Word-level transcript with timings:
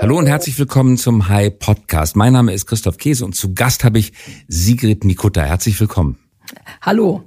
Hallo 0.00 0.16
und 0.16 0.26
herzlich 0.28 0.56
willkommen 0.58 0.96
zum 0.96 1.28
High 1.28 1.58
Podcast. 1.58 2.14
Mein 2.14 2.32
Name 2.32 2.52
ist 2.52 2.66
Christoph 2.66 2.98
Käse 2.98 3.24
und 3.24 3.34
zu 3.34 3.52
Gast 3.52 3.82
habe 3.82 3.98
ich 3.98 4.12
Sigrid 4.46 5.04
Nikutta. 5.04 5.42
Herzlich 5.42 5.78
willkommen. 5.80 6.18
Hallo. 6.80 7.24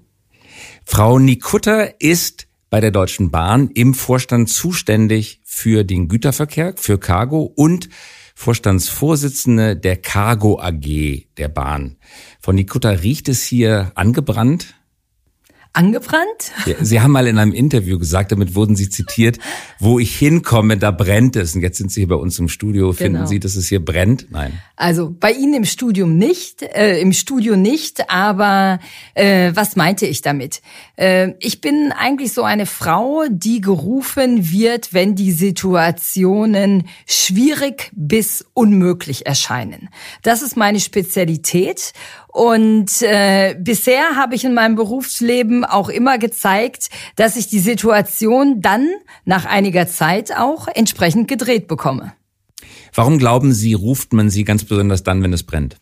Frau 0.85 1.19
Nikutta 1.19 1.81
ist 1.99 2.47
bei 2.69 2.79
der 2.79 2.91
Deutschen 2.91 3.29
Bahn 3.29 3.69
im 3.73 3.93
Vorstand 3.93 4.49
zuständig 4.49 5.41
für 5.43 5.83
den 5.83 6.07
Güterverkehr, 6.07 6.73
für 6.77 6.97
Cargo 6.97 7.41
und 7.41 7.89
Vorstandsvorsitzende 8.35 9.75
der 9.75 9.97
Cargo 9.97 10.59
AG 10.59 11.27
der 11.37 11.49
Bahn. 11.49 11.97
Von 12.39 12.55
Nikutta 12.55 12.89
riecht 12.89 13.27
es 13.27 13.43
hier 13.43 13.91
angebrannt? 13.95 14.75
Angebrannt? 15.73 16.51
Ja, 16.65 16.75
Sie 16.81 17.01
haben 17.01 17.11
mal 17.11 17.27
in 17.27 17.37
einem 17.37 17.53
Interview 17.53 17.97
gesagt, 17.97 18.31
damit 18.31 18.55
wurden 18.55 18.75
Sie 18.75 18.89
zitiert, 18.89 19.39
wo 19.79 19.99
ich 19.99 20.15
hinkomme, 20.15 20.77
da 20.77 20.91
brennt 20.91 21.35
es. 21.35 21.55
Und 21.55 21.61
jetzt 21.61 21.77
sind 21.77 21.91
Sie 21.91 22.01
hier 22.01 22.07
bei 22.07 22.15
uns 22.15 22.37
im 22.39 22.49
Studio. 22.49 22.91
Finden 22.91 23.13
genau. 23.13 23.25
Sie, 23.27 23.39
dass 23.39 23.55
es 23.55 23.67
hier 23.67 23.83
brennt? 23.83 24.27
Nein. 24.31 24.61
Also 24.75 25.15
bei 25.17 25.31
Ihnen 25.31 25.53
im 25.53 25.65
Studium 25.65 26.17
nicht, 26.17 26.61
äh, 26.61 26.99
im 26.99 27.13
Studio 27.13 27.55
nicht, 27.55 28.09
aber 28.09 28.79
äh, 29.13 29.51
was 29.53 29.75
meinte 29.75 30.05
ich 30.05 30.21
damit? 30.21 30.61
Äh, 30.97 31.33
ich 31.39 31.61
bin 31.61 31.91
eigentlich 31.91 32.33
so 32.33 32.43
eine 32.43 32.65
Frau, 32.65 33.25
die 33.29 33.61
gerufen 33.61 34.51
wird, 34.51 34.93
wenn 34.93 35.15
die 35.15 35.31
Situationen 35.31 36.87
schwierig 37.05 37.91
bis 37.93 38.45
unmöglich 38.53 39.25
erscheinen. 39.25 39.89
Das 40.23 40.41
ist 40.41 40.57
meine 40.57 40.79
Spezialität 40.79 41.93
und 42.31 43.01
äh, 43.01 43.55
bisher 43.59 44.15
habe 44.15 44.35
ich 44.35 44.45
in 44.45 44.53
meinem 44.53 44.75
Berufsleben 44.75 45.65
auch 45.65 45.89
immer 45.89 46.17
gezeigt, 46.17 46.89
dass 47.15 47.35
ich 47.35 47.47
die 47.47 47.59
Situation 47.59 48.61
dann 48.61 48.87
nach 49.25 49.45
einiger 49.45 49.87
Zeit 49.87 50.35
auch 50.35 50.67
entsprechend 50.67 51.27
gedreht 51.27 51.67
bekomme. 51.67 52.13
Warum 52.93 53.17
glauben 53.17 53.53
Sie, 53.53 53.73
ruft 53.73 54.13
man 54.13 54.29
sie 54.29 54.43
ganz 54.43 54.63
besonders 54.63 55.03
dann, 55.03 55.23
wenn 55.23 55.33
es 55.33 55.43
brennt? 55.43 55.77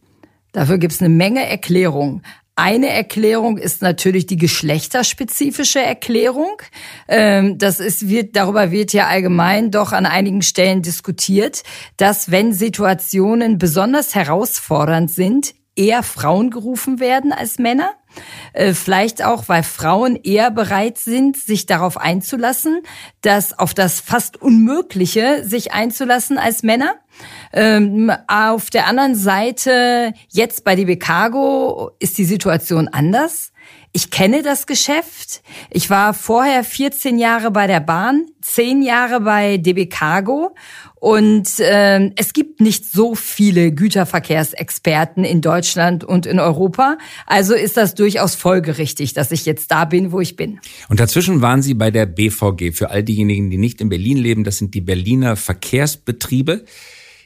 Dafür 0.52 0.78
gibt 0.80 0.94
es 0.94 1.02
eine 1.02 1.10
Menge 1.10 1.46
Erklärungen. 1.48 2.24
Eine 2.56 2.90
Erklärung 2.90 3.58
ist 3.58 3.82
natürlich 3.82 4.26
die 4.26 4.36
geschlechterspezifische 4.36 5.80
Erklärung. 5.80 6.62
Ähm, 7.08 7.58
das 7.58 7.80
ist, 7.80 8.10
wird, 8.10 8.36
darüber 8.36 8.70
wird 8.72 8.92
ja 8.92 9.08
allgemein 9.08 9.72
doch 9.72 9.94
an 9.94 10.06
einigen 10.06 10.42
Stellen 10.42 10.82
diskutiert, 10.82 11.64
dass 11.96 12.32
wenn 12.32 12.52
Situationen 12.52 13.60
besonders 13.60 14.14
herausfordernd 14.14 15.10
sind, 15.10 15.54
eher 15.80 16.04
Frauen 16.04 16.52
gerufen 16.52 17.00
werden 17.00 17.32
als 17.32 17.58
Männer. 17.58 17.92
Äh, 18.54 18.74
vielleicht 18.74 19.24
auch, 19.24 19.48
weil 19.48 19.64
Frauen 19.64 20.18
eher 20.18 20.52
bereit 20.52 20.98
sind, 20.98 21.38
sich 21.38 21.66
darauf 21.66 21.98
einzulassen, 21.98 22.82
dass 23.22 23.58
auf 23.58 23.74
das 23.74 24.02
fast 24.02 24.42
Unmögliche 24.42 25.44
sich 25.46 25.72
einzulassen 25.72 26.38
als 26.38 26.64
Männer. 26.64 26.96
Ähm, 27.54 28.12
auf 28.28 28.70
der 28.70 28.88
anderen 28.88 29.16
Seite, 29.16 30.14
jetzt 30.30 30.64
bei 30.66 30.76
DB 30.76 30.98
Cargo 30.98 31.92
ist 32.00 32.18
die 32.18 32.26
Situation 32.26 32.90
anders. 32.90 33.52
Ich 33.92 34.12
kenne 34.12 34.44
das 34.44 34.68
Geschäft. 34.68 35.42
Ich 35.72 35.90
war 35.90 36.14
vorher 36.14 36.64
14 36.64 37.18
Jahre 37.18 37.50
bei 37.50 37.66
der 37.66 37.80
Bahn, 37.80 38.28
10 38.42 38.84
Jahre 38.84 39.20
bei 39.22 39.58
DB 39.58 39.88
Cargo 39.88 40.56
und 40.96 41.60
äh, 41.60 42.12
es 42.16 42.34
gibt 42.34 42.62
nicht 42.62 42.86
so 42.86 43.16
viele 43.16 43.72
Güterverkehrsexperten 43.72 45.24
in 45.24 45.42
Deutschland 45.42 46.04
und 46.04 46.28
in 46.28 46.40
Europa. 46.40 46.98
Also 47.26 47.56
ist 47.56 47.78
das 47.78 47.96
durchaus 47.96 48.36
folgerichtig, 48.36 49.14
dass 49.14 49.32
ich 49.32 49.46
jetzt 49.46 49.72
da 49.72 49.86
bin, 49.86 50.12
wo 50.12 50.20
ich 50.20 50.36
bin. 50.36 50.60
Und 50.90 51.00
dazwischen 51.00 51.42
waren 51.42 51.64
Sie 51.64 51.74
bei 51.74 51.90
der 51.90 52.06
BVG. 52.06 52.74
Für 52.74 52.92
all 52.92 53.04
diejenigen, 53.04 53.50
die 53.50 53.58
nicht 53.58 53.82
in 53.82 53.90
Berlin 53.90 54.18
leben, 54.18 54.44
das 54.44 54.60
sind 54.60 54.76
die 54.76 54.82
Berliner 54.82 55.36
Verkehrsbetriebe, 55.36 56.66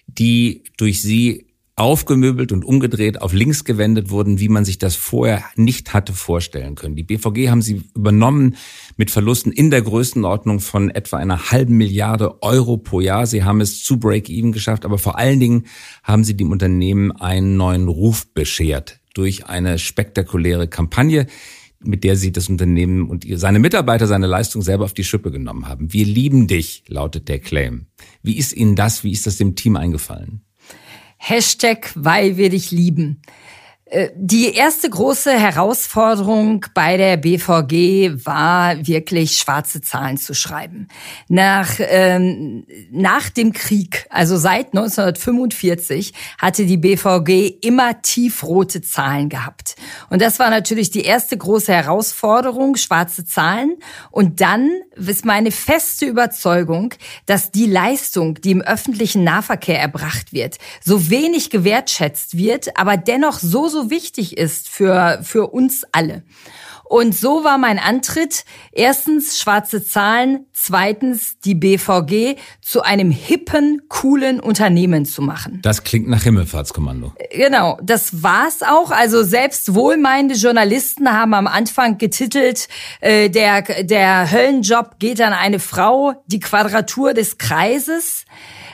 die 0.07 0.63
durch 0.77 1.01
Sie 1.01 1.47
aufgemöbelt 1.75 2.51
und 2.51 2.63
umgedreht, 2.63 3.21
auf 3.21 3.33
links 3.33 3.63
gewendet 3.63 4.11
wurden, 4.11 4.39
wie 4.39 4.49
man 4.49 4.63
sich 4.63 4.77
das 4.77 4.95
vorher 4.95 5.43
nicht 5.55 5.93
hatte 5.93 6.13
vorstellen 6.13 6.75
können. 6.75 6.95
Die 6.95 7.03
BVG 7.03 7.49
haben 7.49 7.63
sie 7.63 7.81
übernommen 7.95 8.55
mit 8.95 9.09
Verlusten 9.09 9.51
in 9.51 9.71
der 9.71 9.81
Größenordnung 9.81 10.59
von 10.59 10.91
etwa 10.91 11.17
einer 11.17 11.51
halben 11.51 11.77
Milliarde 11.77 12.43
Euro 12.43 12.77
pro 12.77 13.01
Jahr. 13.01 13.25
Sie 13.25 13.43
haben 13.43 13.59
es 13.59 13.83
zu 13.83 13.99
Break-Even 13.99 14.51
geschafft, 14.51 14.85
aber 14.85 14.99
vor 14.99 15.17
allen 15.17 15.39
Dingen 15.39 15.65
haben 16.03 16.23
sie 16.23 16.37
dem 16.37 16.51
Unternehmen 16.51 17.11
einen 17.11 17.57
neuen 17.57 17.87
Ruf 17.87 18.27
beschert 18.33 18.99
durch 19.15 19.47
eine 19.47 19.79
spektakuläre 19.79 20.67
Kampagne, 20.67 21.25
mit 21.79 22.03
der 22.03 22.15
sie 22.15 22.31
das 22.31 22.49
Unternehmen 22.49 23.09
und 23.09 23.25
seine 23.33 23.59
Mitarbeiter 23.59 24.05
seine 24.05 24.27
Leistung 24.27 24.61
selber 24.61 24.85
auf 24.85 24.93
die 24.93 25.03
Schippe 25.03 25.31
genommen 25.31 25.67
haben. 25.67 25.91
Wir 25.91 26.05
lieben 26.05 26.47
dich, 26.47 26.83
lautet 26.87 27.27
der 27.27 27.39
Claim. 27.39 27.87
Wie 28.21 28.37
ist 28.37 28.53
Ihnen 28.53 28.75
das, 28.75 29.03
wie 29.03 29.11
ist 29.11 29.27
das 29.27 29.37
dem 29.37 29.55
Team 29.55 29.75
eingefallen? 29.75 30.43
Hashtag, 31.25 31.89
weil 31.95 32.35
wir 32.35 32.49
dich 32.49 32.71
lieben. 32.71 33.21
Äh, 33.93 34.09
die 34.15 34.53
erste 34.55 34.89
große 34.89 35.31
Herausforderung 35.31 36.65
bei 36.73 36.97
der 36.97 37.17
BVG 37.17 38.25
war 38.25 38.87
wirklich 38.87 39.37
schwarze 39.37 39.81
Zahlen 39.81 40.17
zu 40.17 40.33
schreiben. 40.33 40.87
Nach, 41.27 41.75
ähm, 41.77 42.65
nach 42.91 43.29
dem 43.29 43.53
Krieg, 43.53 44.07
also 44.09 44.35
seit 44.35 44.73
1945, 44.73 46.13
hatte 46.39 46.65
die 46.65 46.77
BVG 46.77 47.55
immer 47.61 48.01
tiefrote 48.01 48.81
Zahlen 48.81 49.29
gehabt. 49.29 49.75
Und 50.09 50.23
das 50.23 50.39
war 50.39 50.49
natürlich 50.49 50.89
die 50.89 51.03
erste 51.03 51.37
große 51.37 51.71
Herausforderung, 51.71 52.75
schwarze 52.77 53.25
Zahlen. 53.25 53.75
Und 54.09 54.41
dann 54.41 54.71
ist 54.95 55.23
meine 55.23 55.51
feste 55.51 56.07
Überzeugung, 56.07 56.95
dass 57.27 57.51
die 57.51 57.67
Leistung, 57.67 58.41
die 58.41 58.51
im 58.51 58.61
öffentlichen 58.61 59.23
Nahverkehr 59.23 59.79
erbracht 59.79 60.33
wird, 60.33 60.57
so 60.83 61.11
wenig 61.11 61.51
gewertschätzt 61.51 62.37
wird, 62.37 62.75
aber 62.75 62.97
dennoch 62.97 63.37
so, 63.37 63.67
so 63.67 63.82
wichtig 63.89 64.37
ist 64.37 64.69
für, 64.69 65.19
für 65.23 65.47
uns 65.47 65.83
alle. 65.91 66.23
Und 66.83 67.15
so 67.15 67.43
war 67.43 67.57
mein 67.57 67.79
Antritt. 67.79 68.45
Erstens 68.71 69.39
schwarze 69.39 69.83
Zahlen, 69.83 70.45
zweitens 70.65 71.39
die 71.39 71.55
BVG 71.55 72.37
zu 72.61 72.81
einem 72.81 73.11
hippen, 73.11 73.81
coolen 73.89 74.39
Unternehmen 74.39 75.05
zu 75.05 75.21
machen. 75.21 75.59
Das 75.61 75.83
klingt 75.83 76.07
nach 76.07 76.23
Himmelfahrtskommando. 76.23 77.13
Genau, 77.31 77.77
das 77.83 78.23
war's 78.23 78.61
auch. 78.61 78.91
Also 78.91 79.23
selbst 79.23 79.75
wohlmeinende 79.75 80.35
Journalisten 80.35 81.11
haben 81.11 81.33
am 81.33 81.47
Anfang 81.47 81.97
getitelt, 81.97 82.69
äh, 83.01 83.29
der, 83.29 83.83
der 83.83 84.31
Höllenjob 84.31 84.99
geht 84.99 85.19
an 85.21 85.33
eine 85.33 85.59
Frau, 85.59 86.13
die 86.27 86.39
Quadratur 86.39 87.13
des 87.13 87.37
Kreises. 87.37 88.25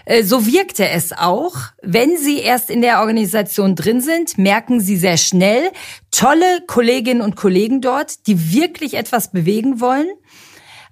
Äh, 0.05 0.23
so 0.23 0.45
wirkte 0.45 0.87
es 0.89 1.13
auch. 1.13 1.55
Wenn 1.81 2.17
Sie 2.17 2.39
erst 2.39 2.69
in 2.69 2.81
der 2.81 2.99
Organisation 2.99 3.75
drin 3.75 4.01
sind, 4.01 4.37
merken 4.37 4.79
Sie 4.79 4.97
sehr 4.97 5.17
schnell 5.17 5.71
tolle 6.11 6.61
Kolleginnen 6.67 7.21
und 7.21 7.35
Kollegen 7.35 7.81
dort, 7.81 8.27
die 8.27 8.51
wirklich 8.53 8.95
etwas 8.95 9.31
bewegen 9.31 9.79
wollen. 9.79 10.07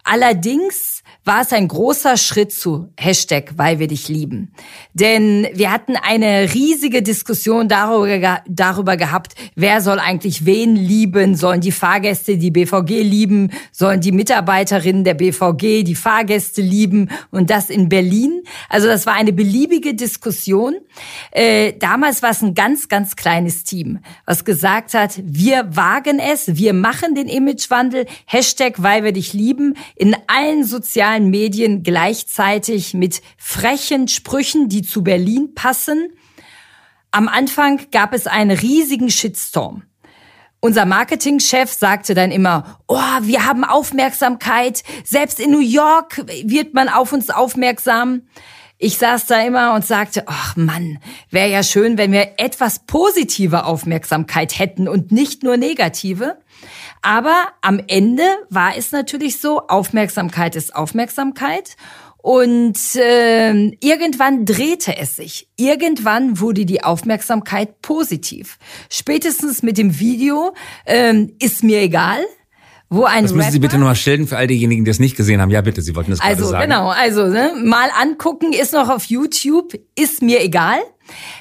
Allerdings 0.09 1.03
war 1.27 1.41
es 1.41 1.51
ein 1.51 1.67
großer 1.67 2.15
Schritt 2.15 2.53
zu 2.53 2.89
Hashtag, 2.97 3.57
weil 3.57 3.79
wir 3.79 3.87
dich 3.87 4.07
lieben. 4.07 4.53
Denn 4.93 5.45
wir 5.53 5.73
hatten 5.73 5.97
eine 5.97 6.53
riesige 6.53 7.03
Diskussion 7.03 7.67
darüber, 7.67 8.41
darüber 8.47 8.95
gehabt, 8.95 9.35
wer 9.53 9.81
soll 9.81 9.99
eigentlich 9.99 10.45
wen 10.45 10.77
lieben? 10.77 11.35
Sollen 11.35 11.59
die 11.59 11.73
Fahrgäste 11.73 12.37
die 12.37 12.49
BVG 12.49 13.03
lieben? 13.03 13.51
Sollen 13.73 13.99
die 13.99 14.13
Mitarbeiterinnen 14.13 15.03
der 15.03 15.15
BVG 15.15 15.83
die 15.83 15.95
Fahrgäste 15.95 16.61
lieben? 16.61 17.09
Und 17.29 17.49
das 17.49 17.69
in 17.69 17.89
Berlin. 17.89 18.43
Also 18.69 18.87
das 18.87 19.05
war 19.05 19.15
eine 19.15 19.33
beliebige 19.33 19.93
Diskussion. 19.93 20.75
Äh, 21.31 21.73
damals 21.73 22.23
war 22.23 22.29
es 22.31 22.41
ein 22.41 22.53
ganz, 22.53 22.87
ganz 22.87 23.17
kleines 23.17 23.65
Team, 23.65 23.99
was 24.25 24.45
gesagt 24.45 24.93
hat, 24.93 25.19
wir 25.21 25.75
wagen 25.75 26.19
es, 26.19 26.55
wir 26.55 26.73
machen 26.73 27.15
den 27.15 27.27
Imagewandel, 27.27 28.05
Hashtag, 28.25 28.81
weil 28.81 29.03
wir 29.03 29.11
dich 29.11 29.33
lieben, 29.33 29.75
in 29.97 30.15
allen 30.27 30.63
sozialen 30.63 31.29
Medien 31.29 31.83
gleichzeitig 31.83 32.93
mit 32.93 33.21
frechen 33.37 34.07
Sprüchen, 34.07 34.69
die 34.69 34.83
zu 34.83 35.03
Berlin 35.03 35.53
passen. 35.55 36.13
Am 37.11 37.27
Anfang 37.27 37.81
gab 37.91 38.13
es 38.13 38.27
einen 38.27 38.51
riesigen 38.51 39.09
Shitstorm. 39.09 39.83
Unser 40.59 40.85
Marketingchef 40.85 41.71
sagte 41.71 42.13
dann 42.13 42.31
immer, 42.31 42.79
oh, 42.87 42.97
wir 43.21 43.45
haben 43.45 43.63
Aufmerksamkeit. 43.63 44.83
Selbst 45.03 45.39
in 45.39 45.51
New 45.51 45.59
York 45.59 46.23
wird 46.43 46.73
man 46.73 46.89
auf 46.89 47.13
uns 47.13 47.29
aufmerksam. 47.29 48.23
Ich 48.79 48.99
saß 48.99 49.25
da 49.25 49.41
immer 49.41 49.73
und 49.73 49.85
sagte, 49.85 50.25
ach 50.27 50.55
Mann, 50.55 50.99
wäre 51.31 51.49
ja 51.49 51.63
schön, 51.63 51.97
wenn 51.97 52.11
wir 52.11 52.33
etwas 52.37 52.85
positive 52.85 53.65
Aufmerksamkeit 53.65 54.59
hätten 54.59 54.87
und 54.87 55.11
nicht 55.11 55.41
nur 55.41 55.57
negative. 55.57 56.37
Aber 57.01 57.47
am 57.61 57.81
Ende 57.87 58.23
war 58.49 58.77
es 58.77 58.91
natürlich 58.91 59.39
so, 59.39 59.67
Aufmerksamkeit 59.67 60.55
ist 60.55 60.75
Aufmerksamkeit. 60.75 61.75
Und 62.17 62.77
äh, 62.95 63.53
irgendwann 63.79 64.45
drehte 64.45 64.97
es 64.97 65.15
sich. 65.15 65.47
Irgendwann 65.55 66.39
wurde 66.39 66.65
die 66.65 66.83
Aufmerksamkeit 66.83 67.81
positiv. 67.81 68.59
Spätestens 68.89 69.63
mit 69.63 69.77
dem 69.77 69.99
Video 69.99 70.53
äh, 70.85 71.27
ist 71.39 71.63
mir 71.63 71.81
egal 71.81 72.19
wo 72.89 73.03
ein 73.03 73.23
Das 73.23 73.33
müssen 73.33 73.51
Sie 73.51 73.59
bitte 73.59 73.77
nochmal 73.77 73.95
schildern 73.95 74.27
für 74.27 74.37
all 74.37 74.47
diejenigen, 74.47 74.85
die 74.85 74.91
es 74.91 74.99
nicht 74.99 75.17
gesehen 75.17 75.41
haben. 75.41 75.51
Ja, 75.51 75.61
bitte, 75.61 75.81
Sie 75.81 75.95
wollten 75.95 76.11
das 76.11 76.19
gerade 76.19 76.35
also 76.35 76.49
sagen. 76.49 76.69
genau, 76.69 76.89
also 76.89 77.27
ne, 77.27 77.53
mal 77.61 77.89
angucken, 78.01 78.53
ist 78.53 78.73
noch 78.73 78.89
auf 78.89 79.05
YouTube, 79.05 79.73
ist 79.95 80.21
mir 80.21 80.41
egal. 80.41 80.79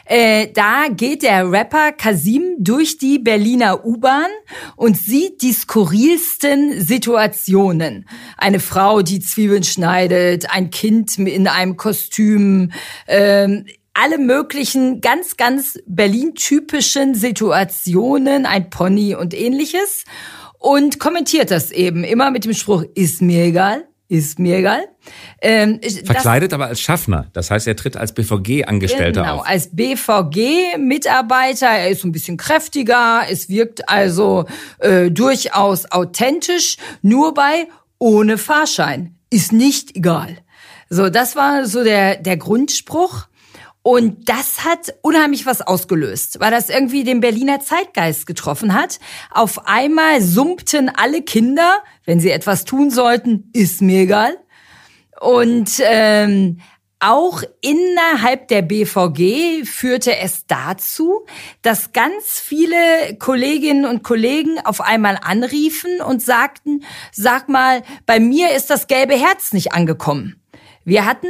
Äh, 0.05 0.49
da 0.55 0.87
geht 0.91 1.23
der 1.23 1.51
Rapper 1.51 1.93
Kasim 1.93 2.57
durch 2.59 2.99
die 2.99 3.19
Berliner 3.19 3.85
U-Bahn 3.85 4.31
und 4.77 4.97
sieht 4.97 5.43
die 5.43 5.53
skurrilsten 5.53 6.81
Situationen. 6.81 8.09
Eine 8.37 8.61
Frau, 8.61 9.03
die 9.03 9.21
Zwiebeln 9.21 9.65
schneidet, 9.65 10.51
ein 10.51 10.71
Kind 10.71 11.19
in 11.19 11.49
einem 11.49 11.77
Kostüm, 11.77 12.71
ähm, 13.09 13.67
alle 13.95 14.19
möglichen 14.19 15.01
ganz, 15.01 15.37
ganz 15.37 15.79
Berlin-typischen 15.87 17.15
Situationen, 17.15 18.47
ein 18.47 18.69
Pony 18.71 19.15
und 19.15 19.33
ähnliches 19.33 20.05
und 20.59 20.99
kommentiert 21.01 21.51
das 21.51 21.71
eben 21.73 22.05
immer 22.05 22.31
mit 22.31 22.45
dem 22.45 22.55
Spruch, 22.55 22.85
ist 22.95 23.23
mir 23.23 23.45
egal, 23.45 23.85
ist 24.09 24.39
mir 24.39 24.59
egal. 24.59 24.85
Ähm, 25.43 25.79
ich- 25.83 25.97
das- 26.01 26.07
Verkleidet 26.07 26.53
aber 26.55 26.67
als 26.67 26.81
Schaffner. 26.81 27.27
Das 27.33 27.51
heißt, 27.51 27.67
er 27.67 27.77
tritt 27.77 27.97
als 27.97 28.13
BVG-Angestellter 28.15 29.23
Genau, 29.23 29.37
auf. 29.41 29.47
als 29.49 29.69
BVG-Mitarbeiter, 29.75 31.67
er 31.67 31.91
ist 31.91 32.05
ein 32.05 32.13
bisschen 32.13 32.37
kräftiger, 32.37 33.23
es 33.31 33.49
wirkt 33.49 33.89
also 33.89 34.45
äh, 34.79 35.11
durchaus 35.11 35.91
authentisch, 35.91 36.77
nur 37.03 37.35
bei 37.35 37.67
ohne 37.99 38.39
Fahrschein. 38.39 39.15
Ist 39.31 39.53
nicht 39.53 39.97
egal. 39.97 40.37
So, 40.89 41.09
das 41.11 41.35
war 41.35 41.67
so 41.67 41.83
der, 41.83 42.17
der 42.17 42.37
Grundspruch. 42.37 43.27
Und 43.87 44.29
das 44.29 44.65
hat 44.65 44.97
unheimlich 45.03 45.47
was 45.47 45.63
ausgelöst, 45.63 46.41
weil 46.41 46.51
das 46.51 46.71
irgendwie 46.71 47.05
den 47.05 47.21
Berliner 47.21 47.61
Zeitgeist 47.61 48.27
getroffen 48.27 48.75
hat. 48.75 48.99
Auf 49.31 49.69
einmal 49.69 50.21
summten 50.21 50.89
alle 50.89 51.23
Kinder, 51.23 51.85
wenn 52.05 52.19
sie 52.19 52.33
etwas 52.33 52.65
tun 52.65 52.91
sollten, 52.91 53.49
ist 53.53 53.83
mir 53.83 54.01
egal. 54.01 54.37
Und 55.21 55.71
ähm, 55.85 56.59
auch 56.99 57.45
innerhalb 57.61 58.49
der 58.49 58.63
BVG 58.63 59.65
führte 59.65 60.17
es 60.17 60.49
dazu, 60.49 61.25
dass 61.63 61.93
ganz 61.93 62.41
viele 62.41 63.17
Kolleginnen 63.21 63.85
und 63.85 64.03
Kollegen 64.03 64.59
auf 64.65 64.81
einmal 64.81 65.17
anriefen 65.23 66.01
und 66.01 66.21
sagten, 66.21 66.83
sag 67.13 67.49
mal, 67.49 67.85
bei 68.05 68.19
mir 68.19 68.51
ist 68.51 68.69
das 68.69 68.89
gelbe 68.89 69.15
Herz 69.15 69.53
nicht 69.53 69.75
angekommen. 69.75 70.43
Wir 70.85 71.05
hatten 71.05 71.29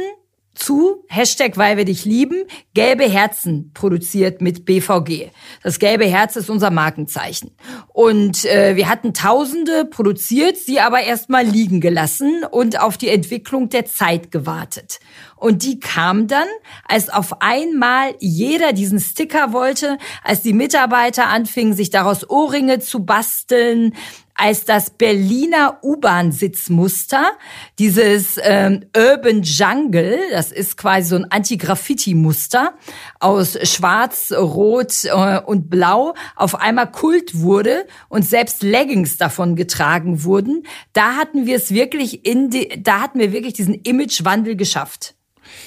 zu 0.57 1.05
Hashtag 1.07 1.57
weil 1.57 1.77
wir 1.77 1.85
dich 1.85 2.05
lieben 2.05 2.43
gelbe 2.73 3.05
Herzen 3.05 3.71
produziert 3.73 4.41
mit 4.41 4.65
BVG. 4.65 5.31
Das 5.63 5.79
gelbe 5.79 6.05
Herz 6.05 6.35
ist 6.35 6.49
unser 6.49 6.69
Markenzeichen. 6.69 7.51
Und 7.93 8.45
äh, 8.45 8.75
wir 8.75 8.89
hatten 8.89 9.13
Tausende 9.13 9.85
produziert, 9.85 10.57
sie 10.57 10.79
aber 10.79 11.01
erstmal 11.01 11.45
liegen 11.45 11.81
gelassen 11.81 12.43
und 12.49 12.79
auf 12.79 12.97
die 12.97 13.09
Entwicklung 13.09 13.69
der 13.69 13.85
Zeit 13.85 14.31
gewartet. 14.31 14.99
Und 15.35 15.63
die 15.63 15.79
kam 15.79 16.27
dann, 16.27 16.47
als 16.87 17.09
auf 17.09 17.41
einmal 17.41 18.15
jeder 18.19 18.73
diesen 18.73 18.99
Sticker 18.99 19.53
wollte, 19.53 19.97
als 20.23 20.41
die 20.41 20.53
Mitarbeiter 20.53 21.27
anfingen, 21.27 21.75
sich 21.75 21.89
daraus 21.91 22.29
Ohrringe 22.29 22.79
zu 22.79 23.05
basteln, 23.05 23.93
als 24.37 24.65
das 24.65 24.91
Berliner 24.91 25.79
U-Bahn-Sitzmuster, 25.83 27.31
dieses 27.79 28.39
ähm, 28.41 28.85
Urban 28.95 29.41
Jungle, 29.41 30.19
das 30.31 30.51
ist 30.51 30.77
quasi 30.77 31.09
so 31.09 31.15
ein 31.15 31.25
Anti-Graffiti-Muster 31.29 32.75
aus 33.19 33.57
Schwarz, 33.67 34.31
Rot 34.31 35.05
äh, 35.05 35.41
und 35.41 35.69
Blau, 35.69 36.13
auf 36.35 36.55
einmal 36.55 36.91
Kult 36.91 37.39
wurde 37.41 37.87
und 38.09 38.23
selbst 38.23 38.63
Leggings 38.63 39.17
davon 39.17 39.55
getragen 39.55 40.23
wurden, 40.23 40.63
da 40.93 41.15
hatten 41.15 41.45
wir 41.45 41.57
es 41.57 41.71
wirklich 41.73 42.25
in 42.25 42.49
die, 42.49 42.81
da 42.81 43.01
hatten 43.01 43.19
wir 43.19 43.31
wirklich 43.31 43.53
diesen 43.53 43.73
Imagewandel 43.73 44.55
geschafft. 44.55 45.16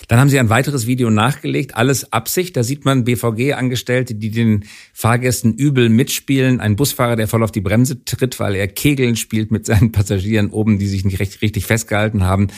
Dann 0.08 0.18
haben 0.18 0.28
Sie 0.28 0.38
ein 0.38 0.50
weiteres 0.50 0.86
Video 0.86 1.10
nachgelegt, 1.10 1.76
alles 1.76 2.12
Absicht. 2.12 2.56
Da 2.56 2.62
sieht 2.62 2.84
man 2.84 3.04
BVG-Angestellte, 3.04 4.14
die 4.14 4.30
den 4.30 4.64
Fahrgästen 4.92 5.54
übel 5.54 5.88
mitspielen. 5.88 6.60
Ein 6.60 6.76
Busfahrer, 6.76 7.16
der 7.16 7.28
voll 7.28 7.42
auf 7.42 7.52
die 7.52 7.60
Bremse 7.60 8.04
tritt, 8.04 8.40
weil 8.40 8.54
er 8.54 8.68
Kegeln 8.68 9.16
spielt 9.16 9.50
mit 9.50 9.66
seinen 9.66 9.92
Passagieren 10.00 10.50
oben, 10.50 10.78
die 10.78 10.88
sich 10.88 11.04
nicht 11.04 11.20
recht, 11.20 11.42
richtig 11.42 11.66
festgehalten 11.66 12.24
haben. 12.24 12.48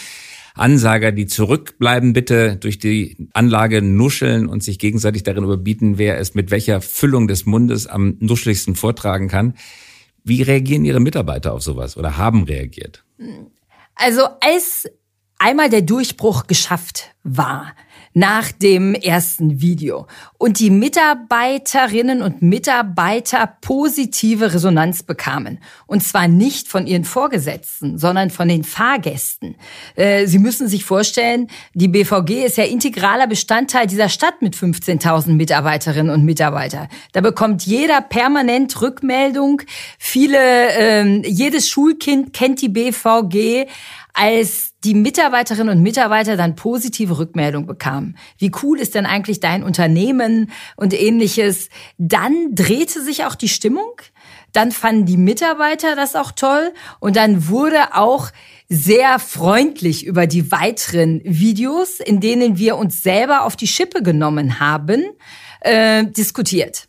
Ansager, 0.55 1.13
die 1.13 1.27
zurückbleiben, 1.27 2.13
bitte 2.13 2.57
durch 2.57 2.79
die 2.79 3.29
Anlage 3.33 3.81
nuscheln 3.81 4.47
und 4.47 4.63
sich 4.63 4.79
gegenseitig 4.79 5.23
darin 5.23 5.45
überbieten, 5.45 5.99
wer 5.99 6.19
es 6.19 6.35
mit 6.35 6.51
welcher 6.51 6.81
Füllung 6.81 7.27
des 7.27 7.47
Mundes 7.47 7.87
am 7.87 8.17
nuscheligsten 8.21 8.75
vortragen 8.75 9.29
kann. 9.29 9.55
Wie 10.25 10.43
reagieren 10.43 10.85
Ihre 10.85 11.01
Mitarbeiter 11.01 11.53
auf 11.53 11.63
sowas 11.63 11.97
oder 11.97 12.17
haben 12.17 12.45
reagiert? 12.45 13.05
Also 13.95 14.23
als 14.41 14.89
einmal 15.43 15.69
der 15.69 15.83
Durchbruch 15.83 16.47
geschafft 16.47 17.15
war 17.25 17.73
nach 18.15 18.53
dem 18.53 18.95
ersten 18.95 19.61
Video 19.61 20.07
und 20.43 20.59
die 20.59 20.71
Mitarbeiterinnen 20.71 22.21
und 22.21 22.43
Mitarbeiter 22.43 23.49
positive 23.61 24.53
Resonanz 24.53 25.05
bekamen. 25.05 25.61
Und 25.87 26.03
zwar 26.03 26.27
nicht 26.27 26.67
von 26.67 26.89
ihren 26.89 27.05
Vorgesetzten, 27.05 27.97
sondern 27.97 28.29
von 28.29 28.49
den 28.49 28.65
Fahrgästen. 28.65 29.55
Äh, 29.95 30.27
Sie 30.27 30.41
müssen 30.41 30.67
sich 30.67 30.85
vorstellen, 30.85 31.47
die 31.75 31.87
BVG 31.87 32.45
ist 32.45 32.57
ja 32.57 32.65
integraler 32.65 33.29
Bestandteil 33.29 33.87
dieser 33.87 34.09
Stadt 34.09 34.43
mit 34.43 34.57
15.000 34.57 35.29
Mitarbeiterinnen 35.35 36.13
und 36.13 36.25
Mitarbeitern. 36.25 36.89
Da 37.13 37.21
bekommt 37.21 37.65
jeder 37.65 38.01
permanent 38.01 38.83
Rückmeldung. 38.83 39.63
Viele, 39.97 40.41
ähm, 40.77 41.23
jedes 41.25 41.69
Schulkind 41.69 42.33
kennt 42.33 42.61
die 42.63 42.69
BVG 42.69 43.69
als 44.13 44.73
die 44.85 44.95
Mitarbeiterinnen 44.95 45.77
und 45.77 45.83
Mitarbeiter 45.83 46.37
dann 46.37 46.57
positive 46.57 47.19
Rückmeldung 47.19 47.67
bekamen. 47.67 48.17
Wie 48.39 48.51
cool 48.63 48.79
ist 48.79 48.95
denn 48.95 49.07
eigentlich 49.07 49.41
dein 49.41 49.63
Unternehmen 49.63 50.32
und 50.77 50.93
ähnliches? 50.95 51.69
Dann 51.99 52.55
drehte 52.55 53.03
sich 53.03 53.25
auch 53.25 53.35
die 53.35 53.49
Stimmung. 53.49 54.01
Dann 54.53 54.71
fanden 54.71 55.07
die 55.07 55.17
Mitarbeiter 55.17 55.97
das 55.97 56.15
auch 56.15 56.33
toll. 56.33 56.73
Und 57.01 57.17
dann 57.17 57.49
wurde 57.49 57.95
auch 57.95 58.31
sehr 58.69 59.19
freundlich 59.19 60.07
über 60.07 60.27
die 60.27 60.51
weiteren 60.51 61.21
Videos, 61.25 62.01
in 62.01 62.21
denen 62.21 62.59
wir 62.59 62.77
uns 62.77 63.03
selber 63.03 63.45
auf 63.45 63.57
die 63.57 63.67
Schippe 63.67 64.03
genommen 64.03 64.61
haben, 64.61 65.05
äh, 65.61 66.05
diskutiert. 66.05 66.89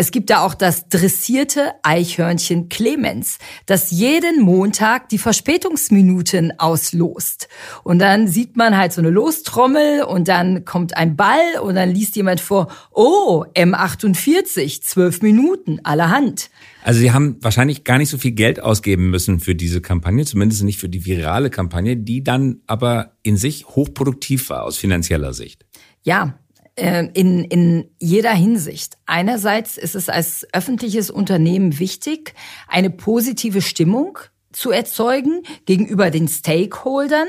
Es 0.00 0.12
gibt 0.12 0.30
da 0.30 0.46
auch 0.46 0.54
das 0.54 0.88
dressierte 0.88 1.72
Eichhörnchen 1.82 2.70
Clemens, 2.70 3.36
das 3.66 3.90
jeden 3.90 4.40
Montag 4.40 5.10
die 5.10 5.18
Verspätungsminuten 5.18 6.58
auslost. 6.58 7.48
Und 7.84 7.98
dann 7.98 8.26
sieht 8.26 8.56
man 8.56 8.78
halt 8.78 8.94
so 8.94 9.02
eine 9.02 9.10
Lostrommel 9.10 10.04
und 10.04 10.26
dann 10.26 10.64
kommt 10.64 10.96
ein 10.96 11.16
Ball 11.16 11.60
und 11.62 11.74
dann 11.74 11.90
liest 11.90 12.16
jemand 12.16 12.40
vor, 12.40 12.68
oh, 12.92 13.44
M48, 13.54 14.80
zwölf 14.80 15.20
Minuten, 15.20 15.80
allerhand. 15.84 16.48
Also 16.82 17.00
Sie 17.00 17.12
haben 17.12 17.36
wahrscheinlich 17.42 17.84
gar 17.84 17.98
nicht 17.98 18.08
so 18.08 18.16
viel 18.16 18.32
Geld 18.32 18.62
ausgeben 18.62 19.10
müssen 19.10 19.38
für 19.38 19.54
diese 19.54 19.82
Kampagne, 19.82 20.24
zumindest 20.24 20.62
nicht 20.62 20.80
für 20.80 20.88
die 20.88 21.04
virale 21.04 21.50
Kampagne, 21.50 21.98
die 21.98 22.24
dann 22.24 22.62
aber 22.66 23.18
in 23.22 23.36
sich 23.36 23.66
hochproduktiv 23.66 24.48
war 24.48 24.62
aus 24.62 24.78
finanzieller 24.78 25.34
Sicht. 25.34 25.66
Ja, 26.02 26.39
in, 26.80 27.44
in 27.44 27.90
jeder 27.98 28.32
Hinsicht. 28.32 28.96
Einerseits 29.06 29.76
ist 29.76 29.94
es 29.94 30.08
als 30.08 30.46
öffentliches 30.52 31.10
Unternehmen 31.10 31.78
wichtig, 31.78 32.34
eine 32.68 32.90
positive 32.90 33.62
Stimmung 33.62 34.18
zu 34.52 34.70
erzeugen 34.70 35.42
gegenüber 35.66 36.10
den 36.10 36.28
Stakeholdern. 36.28 37.28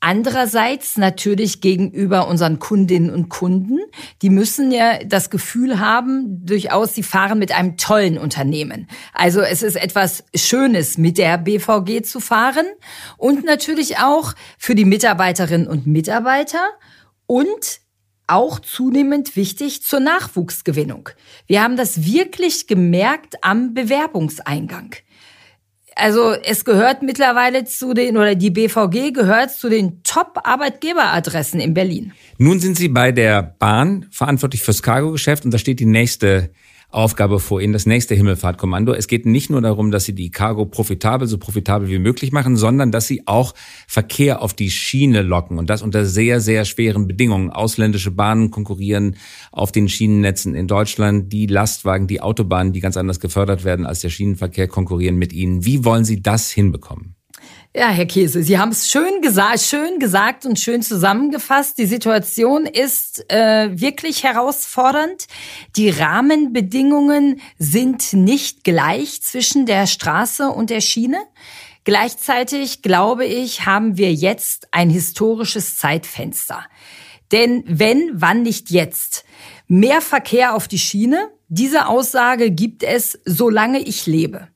Andererseits 0.00 0.98
natürlich 0.98 1.60
gegenüber 1.60 2.28
unseren 2.28 2.58
Kundinnen 2.58 3.10
und 3.10 3.28
Kunden. 3.28 3.80
Die 4.20 4.30
müssen 4.30 4.70
ja 4.70 5.02
das 5.02 5.30
Gefühl 5.30 5.80
haben, 5.80 6.44
durchaus, 6.44 6.94
sie 6.94 7.02
fahren 7.02 7.38
mit 7.38 7.50
einem 7.50 7.76
tollen 7.76 8.18
Unternehmen. 8.18 8.88
Also 9.14 9.40
es 9.40 9.62
ist 9.62 9.76
etwas 9.76 10.24
Schönes, 10.34 10.98
mit 10.98 11.18
der 11.18 11.38
BVG 11.38 12.02
zu 12.02 12.20
fahren. 12.20 12.66
Und 13.16 13.44
natürlich 13.44 13.98
auch 13.98 14.34
für 14.58 14.74
die 14.74 14.84
Mitarbeiterinnen 14.84 15.66
und 15.66 15.86
Mitarbeiter 15.86 16.68
und 17.26 17.80
auch 18.26 18.58
zunehmend 18.60 19.36
wichtig 19.36 19.82
zur 19.82 20.00
Nachwuchsgewinnung. 20.00 21.10
Wir 21.46 21.62
haben 21.62 21.76
das 21.76 22.04
wirklich 22.04 22.66
gemerkt 22.66 23.36
am 23.42 23.74
Bewerbungseingang. 23.74 24.96
Also 25.98 26.32
es 26.32 26.66
gehört 26.66 27.02
mittlerweile 27.02 27.64
zu 27.64 27.94
den, 27.94 28.18
oder 28.18 28.34
die 28.34 28.50
BVG 28.50 29.12
gehört 29.12 29.50
zu 29.50 29.70
den 29.70 30.02
Top-Arbeitgeberadressen 30.02 31.58
in 31.58 31.72
Berlin. 31.72 32.12
Nun 32.36 32.60
sind 32.60 32.76
Sie 32.76 32.88
bei 32.88 33.12
der 33.12 33.42
Bahn 33.42 34.06
verantwortlich 34.10 34.62
fürs 34.62 34.82
Cargo-Geschäft 34.82 35.46
und 35.46 35.52
da 35.52 35.58
steht 35.58 35.80
die 35.80 35.86
nächste 35.86 36.50
Aufgabe 36.96 37.40
vor 37.40 37.60
Ihnen, 37.60 37.74
das 37.74 37.84
nächste 37.84 38.14
Himmelfahrtkommando. 38.14 38.94
Es 38.94 39.06
geht 39.06 39.26
nicht 39.26 39.50
nur 39.50 39.60
darum, 39.60 39.90
dass 39.90 40.04
Sie 40.04 40.14
die 40.14 40.30
Cargo 40.30 40.64
profitabel, 40.64 41.28
so 41.28 41.36
profitabel 41.36 41.88
wie 41.88 41.98
möglich 41.98 42.32
machen, 42.32 42.56
sondern 42.56 42.90
dass 42.90 43.06
Sie 43.06 43.26
auch 43.26 43.54
Verkehr 43.86 44.40
auf 44.40 44.54
die 44.54 44.70
Schiene 44.70 45.20
locken 45.20 45.58
und 45.58 45.68
das 45.68 45.82
unter 45.82 46.06
sehr, 46.06 46.40
sehr 46.40 46.64
schweren 46.64 47.06
Bedingungen. 47.06 47.50
Ausländische 47.50 48.12
Bahnen 48.12 48.50
konkurrieren 48.50 49.16
auf 49.52 49.72
den 49.72 49.90
Schienennetzen 49.90 50.54
in 50.54 50.68
Deutschland. 50.68 51.32
Die 51.32 51.46
Lastwagen, 51.46 52.06
die 52.06 52.22
Autobahnen, 52.22 52.72
die 52.72 52.80
ganz 52.80 52.96
anders 52.96 53.20
gefördert 53.20 53.64
werden 53.64 53.84
als 53.84 54.00
der 54.00 54.08
Schienenverkehr, 54.08 54.66
konkurrieren 54.66 55.16
mit 55.16 55.34
Ihnen. 55.34 55.66
Wie 55.66 55.84
wollen 55.84 56.06
Sie 56.06 56.22
das 56.22 56.50
hinbekommen? 56.50 57.15
Ja, 57.78 57.90
Herr 57.90 58.06
Käse, 58.06 58.42
Sie 58.42 58.58
haben 58.58 58.70
es 58.70 58.88
schön 58.88 59.20
gesagt, 59.20 59.60
schön 59.60 59.98
gesagt 59.98 60.46
und 60.46 60.58
schön 60.58 60.80
zusammengefasst. 60.80 61.76
Die 61.76 61.84
Situation 61.84 62.64
ist 62.64 63.30
äh, 63.30 63.68
wirklich 63.78 64.24
herausfordernd. 64.24 65.26
Die 65.76 65.90
Rahmenbedingungen 65.90 67.42
sind 67.58 68.14
nicht 68.14 68.64
gleich 68.64 69.20
zwischen 69.20 69.66
der 69.66 69.86
Straße 69.86 70.48
und 70.48 70.70
der 70.70 70.80
Schiene. 70.80 71.18
Gleichzeitig, 71.84 72.80
glaube 72.80 73.26
ich, 73.26 73.66
haben 73.66 73.98
wir 73.98 74.10
jetzt 74.10 74.68
ein 74.70 74.88
historisches 74.88 75.76
Zeitfenster. 75.76 76.64
Denn 77.30 77.62
wenn, 77.66 78.10
wann 78.14 78.40
nicht 78.40 78.70
jetzt? 78.70 79.26
Mehr 79.68 80.00
Verkehr 80.00 80.54
auf 80.54 80.66
die 80.66 80.78
Schiene? 80.78 81.28
Diese 81.48 81.88
Aussage 81.88 82.50
gibt 82.50 82.82
es, 82.82 83.20
solange 83.26 83.80
ich 83.80 84.06
lebe. 84.06 84.48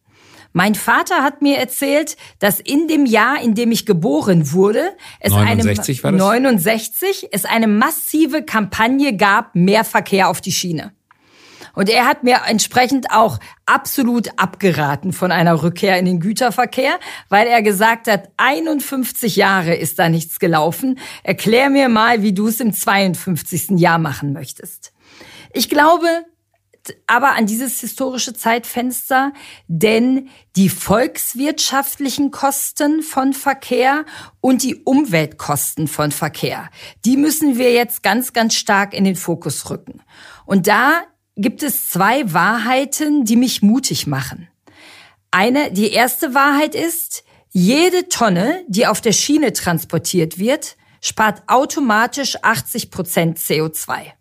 Mein 0.52 0.74
Vater 0.74 1.22
hat 1.22 1.42
mir 1.42 1.58
erzählt, 1.58 2.16
dass 2.38 2.58
in 2.58 2.88
dem 2.88 3.06
Jahr, 3.06 3.40
in 3.40 3.54
dem 3.54 3.70
ich 3.70 3.86
geboren 3.86 4.52
wurde, 4.52 4.96
es 5.20 5.32
69 5.32 6.04
eine, 6.04 6.16
69 6.16 7.28
es 7.30 7.44
eine 7.44 7.68
massive 7.68 8.42
Kampagne 8.42 9.16
gab, 9.16 9.54
mehr 9.54 9.84
Verkehr 9.84 10.28
auf 10.28 10.40
die 10.40 10.52
Schiene. 10.52 10.92
Und 11.72 11.88
er 11.88 12.06
hat 12.06 12.24
mir 12.24 12.40
entsprechend 12.46 13.12
auch 13.12 13.38
absolut 13.64 14.28
abgeraten 14.38 15.12
von 15.12 15.30
einer 15.30 15.62
Rückkehr 15.62 15.98
in 15.98 16.04
den 16.04 16.20
Güterverkehr, 16.20 16.98
weil 17.28 17.46
er 17.46 17.62
gesagt 17.62 18.08
hat, 18.08 18.28
51 18.36 19.36
Jahre 19.36 19.74
ist 19.74 19.98
da 19.98 20.08
nichts 20.08 20.40
gelaufen. 20.40 20.98
Erklär 21.22 21.70
mir 21.70 21.88
mal, 21.88 22.22
wie 22.22 22.32
du 22.32 22.48
es 22.48 22.60
im 22.60 22.72
52. 22.72 23.78
Jahr 23.78 23.98
machen 23.98 24.32
möchtest. 24.32 24.92
Ich 25.52 25.68
glaube, 25.68 26.06
aber 27.06 27.32
an 27.32 27.46
dieses 27.46 27.80
historische 27.80 28.34
Zeitfenster, 28.34 29.32
denn 29.68 30.28
die 30.56 30.68
volkswirtschaftlichen 30.68 32.30
Kosten 32.30 33.02
von 33.02 33.32
Verkehr 33.32 34.04
und 34.40 34.62
die 34.62 34.76
Umweltkosten 34.76 35.88
von 35.88 36.12
Verkehr, 36.12 36.70
die 37.04 37.16
müssen 37.16 37.58
wir 37.58 37.72
jetzt 37.72 38.02
ganz, 38.02 38.32
ganz 38.32 38.54
stark 38.54 38.94
in 38.94 39.04
den 39.04 39.16
Fokus 39.16 39.70
rücken. 39.70 40.02
Und 40.46 40.66
da 40.66 41.02
gibt 41.36 41.62
es 41.62 41.88
zwei 41.88 42.32
Wahrheiten, 42.32 43.24
die 43.24 43.36
mich 43.36 43.62
mutig 43.62 44.06
machen. 44.06 44.48
Eine, 45.30 45.72
die 45.72 45.90
erste 45.90 46.34
Wahrheit 46.34 46.74
ist, 46.74 47.24
jede 47.50 48.08
Tonne, 48.08 48.64
die 48.68 48.86
auf 48.86 49.00
der 49.00 49.12
Schiene 49.12 49.52
transportiert 49.52 50.38
wird, 50.38 50.76
spart 51.00 51.42
automatisch 51.48 52.36
80 52.42 52.90
Prozent 52.90 53.38
CO2. 53.38 54.12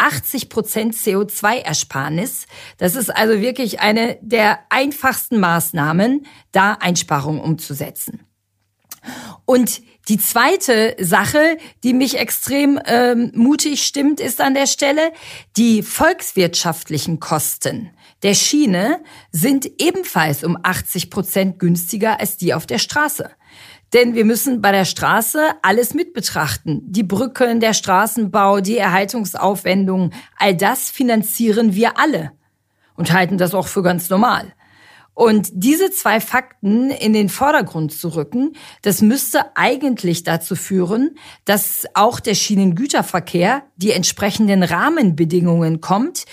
80 0.00 0.48
Prozent 0.48 0.94
CO2-Ersparnis. 0.94 2.46
Das 2.78 2.96
ist 2.96 3.10
also 3.10 3.40
wirklich 3.40 3.80
eine 3.80 4.18
der 4.22 4.60
einfachsten 4.70 5.38
Maßnahmen, 5.38 6.26
da 6.52 6.72
Einsparungen 6.74 7.40
umzusetzen. 7.40 8.20
Und 9.44 9.82
die 10.08 10.18
zweite 10.18 10.96
Sache, 10.98 11.58
die 11.84 11.92
mich 11.92 12.18
extrem 12.18 12.80
ähm, 12.86 13.30
mutig 13.34 13.84
stimmt, 13.84 14.20
ist 14.20 14.40
an 14.40 14.54
der 14.54 14.66
Stelle, 14.66 15.12
die 15.56 15.82
volkswirtschaftlichen 15.82 17.20
Kosten 17.20 17.90
der 18.22 18.34
Schiene 18.34 19.02
sind 19.32 19.70
ebenfalls 19.78 20.44
um 20.44 20.58
80 20.62 21.10
Prozent 21.10 21.58
günstiger 21.58 22.20
als 22.20 22.36
die 22.36 22.52
auf 22.52 22.66
der 22.66 22.78
Straße. 22.78 23.30
Denn 23.92 24.14
wir 24.14 24.24
müssen 24.24 24.60
bei 24.60 24.70
der 24.70 24.84
Straße 24.84 25.40
alles 25.62 25.94
mit 25.94 26.12
betrachten. 26.12 26.80
Die 26.86 27.02
Brücken, 27.02 27.60
der 27.60 27.74
Straßenbau, 27.74 28.60
die 28.60 28.78
Erhaltungsaufwendungen, 28.78 30.12
all 30.36 30.56
das 30.56 30.90
finanzieren 30.90 31.74
wir 31.74 31.98
alle 31.98 32.32
und 32.94 33.12
halten 33.12 33.36
das 33.36 33.54
auch 33.54 33.66
für 33.66 33.82
ganz 33.82 34.08
normal. 34.10 34.54
Und 35.12 35.50
diese 35.52 35.90
zwei 35.90 36.20
Fakten 36.20 36.90
in 36.90 37.12
den 37.12 37.28
Vordergrund 37.28 37.92
zu 37.92 38.08
rücken, 38.14 38.52
das 38.82 39.02
müsste 39.02 39.56
eigentlich 39.56 40.22
dazu 40.22 40.54
führen, 40.54 41.16
dass 41.44 41.84
auch 41.94 42.20
der 42.20 42.34
Schienengüterverkehr 42.34 43.64
die 43.76 43.90
entsprechenden 43.90 44.62
Rahmenbedingungen 44.62 45.80
kommt, 45.80 46.24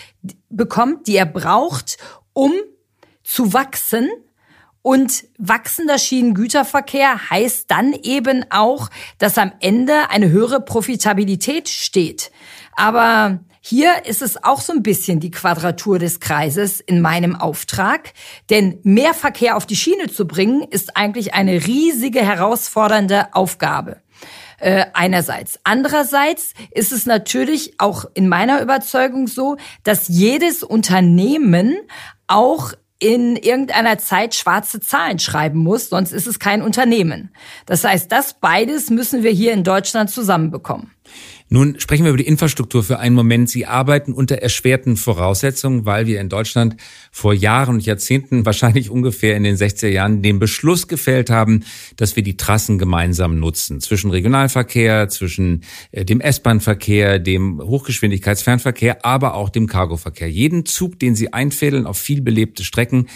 bekommt, 0.50 1.08
die 1.08 1.18
er 1.18 1.26
braucht, 1.26 1.98
um 2.34 2.54
zu 3.24 3.52
wachsen 3.52 4.10
und 4.88 5.26
wachsender 5.38 5.98
Schienengüterverkehr 5.98 7.30
heißt 7.30 7.70
dann 7.70 7.92
eben 7.92 8.46
auch, 8.52 8.88
dass 9.18 9.38
am 9.38 9.52
Ende 9.60 10.10
eine 10.12 10.30
höhere 10.30 10.62
Profitabilität 10.62 11.68
steht. 11.68 12.32
Aber 12.72 13.42
hier 13.60 14.06
ist 14.06 14.22
es 14.22 14.42
auch 14.46 14.62
so 14.62 14.72
ein 14.72 14.84
bisschen 14.84 15.20
die 15.20 15.30
Quadratur 15.30 16.00
des 16.00 16.22
Kreises 16.22 16.80
in 16.80 17.02
meinem 17.02 17.36
Auftrag, 17.36 18.14
denn 18.50 18.80
mehr 18.84 19.14
Verkehr 19.14 19.58
auf 19.58 19.66
die 19.66 19.76
Schiene 19.76 20.08
zu 20.08 20.26
bringen, 20.26 20.62
ist 20.62 20.96
eigentlich 20.96 21.34
eine 21.34 21.68
riesige 21.68 22.22
herausfordernde 22.22 23.34
Aufgabe. 23.34 23.98
Äh, 24.58 24.86
einerseits. 24.94 25.60
Andererseits 25.66 26.54
ist 26.72 26.94
es 26.94 27.06
natürlich 27.06 27.78
auch 27.78 28.06
in 28.14 28.30
meiner 28.30 28.62
Überzeugung 28.62 29.28
so, 29.28 29.58
dass 29.84 30.08
jedes 30.08 30.64
Unternehmen 30.64 31.76
auch 32.28 32.72
in 33.00 33.36
irgendeiner 33.36 33.98
Zeit 33.98 34.34
schwarze 34.34 34.80
Zahlen 34.80 35.20
schreiben 35.20 35.60
muss, 35.60 35.90
sonst 35.90 36.12
ist 36.12 36.28
es 36.28 36.40
kein 36.40 36.62
Unternehmen. 36.62 37.32
Das 37.66 37.84
heißt, 37.84 38.12
das 38.12 38.40
beides 38.40 38.90
müssen 38.90 39.24
wir 39.24 39.32
hier 39.32 39.54
in 39.54 39.64
Deutschland 39.64 40.10
zusammenbekommen. 40.10 40.92
Nun 41.50 41.80
sprechen 41.80 42.04
wir 42.04 42.10
über 42.10 42.18
die 42.18 42.28
Infrastruktur 42.28 42.84
für 42.84 43.00
einen 43.00 43.16
Moment. 43.16 43.50
Sie 43.50 43.66
arbeiten 43.66 44.12
unter 44.12 44.36
erschwerten 44.36 44.98
Voraussetzungen, 44.98 45.86
weil 45.86 46.06
wir 46.06 46.20
in 46.20 46.28
Deutschland 46.28 46.76
vor 47.10 47.34
Jahren 47.34 47.76
und 47.76 47.86
Jahrzehnten, 47.86 48.46
wahrscheinlich 48.46 48.90
ungefähr 48.90 49.38
in 49.38 49.44
den 49.44 49.56
60er 49.56 49.88
Jahren, 49.88 50.22
den 50.22 50.40
Beschluss 50.40 50.90
gefällt 50.90 51.30
haben, 51.30 51.64
dass 51.96 52.18
wir 52.18 52.24
die 52.24 52.36
Trassen 52.36 52.78
gemeinsam 52.78 53.40
nutzen. 53.40 53.80
Zwischen 53.80 54.12
Regionalverkehr, 54.12 55.08
zwischen 55.08 55.64
äh, 55.92 56.04
dem 56.04 56.20
S-Bahn-Verkehr, 56.20 57.18
dem 57.20 57.62
Hochgeschwindigkeitsfernverkehr, 57.62 59.06
aber 59.06 59.36
auch 59.36 59.50
dem 59.50 59.68
Cargoverkehr. 59.68 60.30
Jeden 60.30 60.66
Zug, 60.66 61.00
den 61.00 61.16
Sie 61.16 61.32
einfädeln 61.32 61.88
auf 61.88 61.98
viel 61.98 62.22
belebte 62.22 62.66
Strecken, 62.66 63.08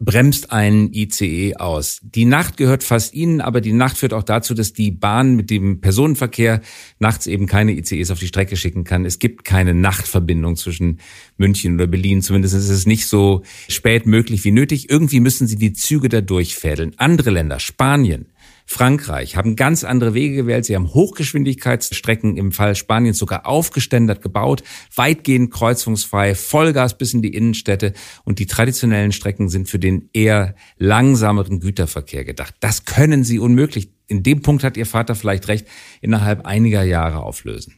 bremst 0.00 0.50
einen 0.50 0.92
ICE 0.94 1.56
aus. 1.56 2.00
Die 2.02 2.24
Nacht 2.24 2.56
gehört 2.56 2.82
fast 2.82 3.12
Ihnen, 3.12 3.42
aber 3.42 3.60
die 3.60 3.74
Nacht 3.74 3.98
führt 3.98 4.14
auch 4.14 4.22
dazu, 4.22 4.54
dass 4.54 4.72
die 4.72 4.90
Bahn 4.90 5.36
mit 5.36 5.50
dem 5.50 5.82
Personenverkehr 5.82 6.62
nachts 6.98 7.26
eben 7.26 7.46
keine 7.46 7.72
ICEs 7.72 8.10
auf 8.10 8.18
die 8.18 8.26
Strecke 8.26 8.56
schicken 8.56 8.84
kann. 8.84 9.04
Es 9.04 9.18
gibt 9.18 9.44
keine 9.44 9.74
Nachtverbindung 9.74 10.56
zwischen 10.56 11.00
München 11.36 11.74
oder 11.74 11.86
Berlin. 11.86 12.22
Zumindest 12.22 12.54
ist 12.54 12.70
es 12.70 12.86
nicht 12.86 13.06
so 13.06 13.42
spät 13.68 14.06
möglich 14.06 14.42
wie 14.44 14.52
nötig. 14.52 14.88
Irgendwie 14.88 15.20
müssen 15.20 15.46
Sie 15.46 15.56
die 15.56 15.74
Züge 15.74 16.08
da 16.08 16.22
durchfädeln. 16.22 16.94
Andere 16.96 17.28
Länder, 17.28 17.60
Spanien, 17.60 18.24
Frankreich 18.72 19.34
haben 19.34 19.56
ganz 19.56 19.82
andere 19.82 20.14
Wege 20.14 20.36
gewählt. 20.36 20.64
Sie 20.64 20.76
haben 20.76 20.94
Hochgeschwindigkeitsstrecken 20.94 22.36
im 22.36 22.52
Fall 22.52 22.76
Spaniens 22.76 23.18
sogar 23.18 23.44
aufgeständert 23.44 24.22
gebaut, 24.22 24.62
weitgehend 24.94 25.50
kreuzungsfrei, 25.50 26.36
Vollgas 26.36 26.96
bis 26.96 27.12
in 27.12 27.20
die 27.20 27.34
Innenstädte 27.34 27.94
und 28.22 28.38
die 28.38 28.46
traditionellen 28.46 29.10
Strecken 29.10 29.48
sind 29.48 29.68
für 29.68 29.80
den 29.80 30.08
eher 30.12 30.54
langsameren 30.78 31.58
Güterverkehr 31.58 32.24
gedacht. 32.24 32.54
Das 32.60 32.84
können 32.84 33.24
sie 33.24 33.40
unmöglich. 33.40 33.90
In 34.06 34.22
dem 34.22 34.40
Punkt 34.40 34.62
hat 34.62 34.76
Ihr 34.76 34.86
Vater 34.86 35.16
vielleicht 35.16 35.48
recht, 35.48 35.66
innerhalb 36.00 36.46
einiger 36.46 36.84
Jahre 36.84 37.24
auflösen. 37.24 37.74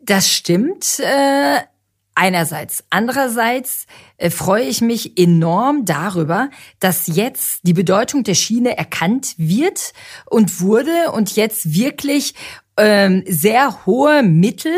Das 0.00 0.30
stimmt. 0.30 1.00
Äh 1.00 1.73
Einerseits. 2.16 2.84
Andererseits 2.90 3.86
äh, 4.18 4.30
freue 4.30 4.64
ich 4.64 4.80
mich 4.80 5.18
enorm 5.18 5.84
darüber, 5.84 6.48
dass 6.78 7.08
jetzt 7.08 7.60
die 7.64 7.72
Bedeutung 7.72 8.22
der 8.22 8.34
Schiene 8.34 8.76
erkannt 8.78 9.34
wird 9.36 9.92
und 10.26 10.60
wurde 10.60 11.10
und 11.12 11.34
jetzt 11.34 11.74
wirklich 11.74 12.34
ähm, 12.76 13.24
sehr 13.26 13.84
hohe 13.84 14.22
Mittel 14.22 14.74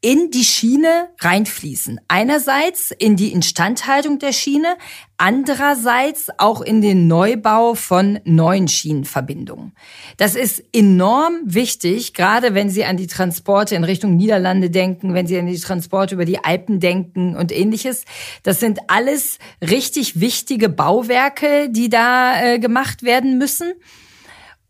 in 0.00 0.30
die 0.30 0.44
Schiene 0.44 1.08
reinfließen. 1.18 2.00
Einerseits 2.06 2.92
in 2.92 3.16
die 3.16 3.32
Instandhaltung 3.32 4.20
der 4.20 4.32
Schiene, 4.32 4.76
andererseits 5.16 6.28
auch 6.38 6.60
in 6.60 6.80
den 6.80 7.08
Neubau 7.08 7.74
von 7.74 8.20
neuen 8.24 8.68
Schienenverbindungen. 8.68 9.72
Das 10.16 10.36
ist 10.36 10.62
enorm 10.72 11.40
wichtig, 11.42 12.14
gerade 12.14 12.54
wenn 12.54 12.70
Sie 12.70 12.84
an 12.84 12.96
die 12.96 13.08
Transporte 13.08 13.74
in 13.74 13.82
Richtung 13.82 14.14
Niederlande 14.14 14.70
denken, 14.70 15.14
wenn 15.14 15.26
Sie 15.26 15.36
an 15.36 15.46
die 15.46 15.58
Transporte 15.58 16.14
über 16.14 16.24
die 16.24 16.44
Alpen 16.44 16.78
denken 16.78 17.34
und 17.34 17.50
ähnliches. 17.50 18.04
Das 18.44 18.60
sind 18.60 18.78
alles 18.86 19.38
richtig 19.60 20.20
wichtige 20.20 20.68
Bauwerke, 20.68 21.70
die 21.70 21.88
da 21.88 22.40
äh, 22.40 22.58
gemacht 22.60 23.02
werden 23.02 23.36
müssen. 23.36 23.72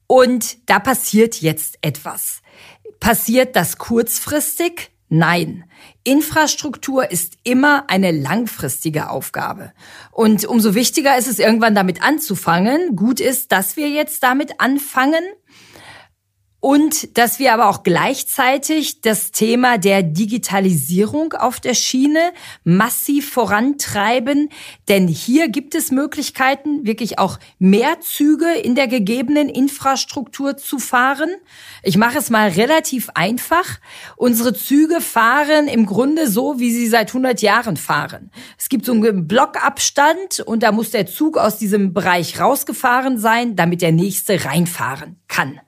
Und 0.06 0.70
da 0.70 0.78
passiert 0.78 1.42
jetzt 1.42 1.76
etwas. 1.82 2.40
Passiert 2.99 3.56
das 3.56 3.76
kurzfristig? 3.76 4.90
Nein. 5.09 5.65
Infrastruktur 6.05 7.11
ist 7.11 7.35
immer 7.43 7.88
eine 7.88 8.11
langfristige 8.11 9.09
Aufgabe. 9.09 9.73
Und 10.11 10.45
umso 10.45 10.75
wichtiger 10.75 11.17
ist 11.17 11.29
es, 11.29 11.38
irgendwann 11.38 11.75
damit 11.75 12.03
anzufangen. 12.03 12.95
Gut 12.95 13.21
ist, 13.21 13.53
dass 13.53 13.77
wir 13.77 13.88
jetzt 13.88 14.23
damit 14.23 14.61
anfangen. 14.61 15.25
Und 16.61 17.17
dass 17.17 17.38
wir 17.38 17.55
aber 17.55 17.69
auch 17.69 17.85
gleichzeitig 17.85 19.00
das 19.00 19.31
Thema 19.31 19.79
der 19.79 20.03
Digitalisierung 20.03 21.33
auf 21.35 21.61
der 21.61 21.75
Schiene 21.75 22.33
massiv 22.65 23.31
vorantreiben. 23.31 24.49
Denn 24.88 25.07
hier 25.07 25.49
gibt 25.50 25.77
es 25.77 25.93
Möglichkeiten, 25.93 26.85
wirklich 26.85 27.21
auch 27.21 27.38
mehr 27.61 28.00
Züge 28.00 28.53
in 28.55 28.75
der 28.75 28.88
gegebenen 28.88 29.49
Infrastruktur 29.49 30.57
zu 30.57 30.81
fahren. 30.81 31.31
Ich 31.85 31.97
mache 31.97 32.19
es 32.19 32.29
mal 32.29 32.49
relativ 32.49 33.09
einfach. 33.15 33.79
Unsere 34.17 34.53
Züge 34.53 35.00
fahren 35.00 35.69
im 35.69 35.87
Grunde 35.87 36.29
so, 36.29 36.59
wie 36.59 36.73
sie 36.73 36.88
seit 36.88 37.11
100 37.11 37.41
Jahren 37.41 37.77
fahren. 37.77 38.33
Es 38.59 38.69
gibt 38.69 38.85
so 38.85 38.93
einen 38.93 39.29
Blockabstand 39.29 40.41
und 40.41 40.65
da 40.65 40.73
muss 40.73 40.91
der 40.91 41.07
Zug 41.07 41.38
aus 41.38 41.57
diesem 41.59 41.93
Bereich 41.93 42.41
rausgefahren 42.41 43.17
sein, 43.17 43.55
damit 43.55 43.81
der 43.81 43.93
nächste 43.93 44.45
reinfahren 44.45 45.21
kann. 45.29 45.61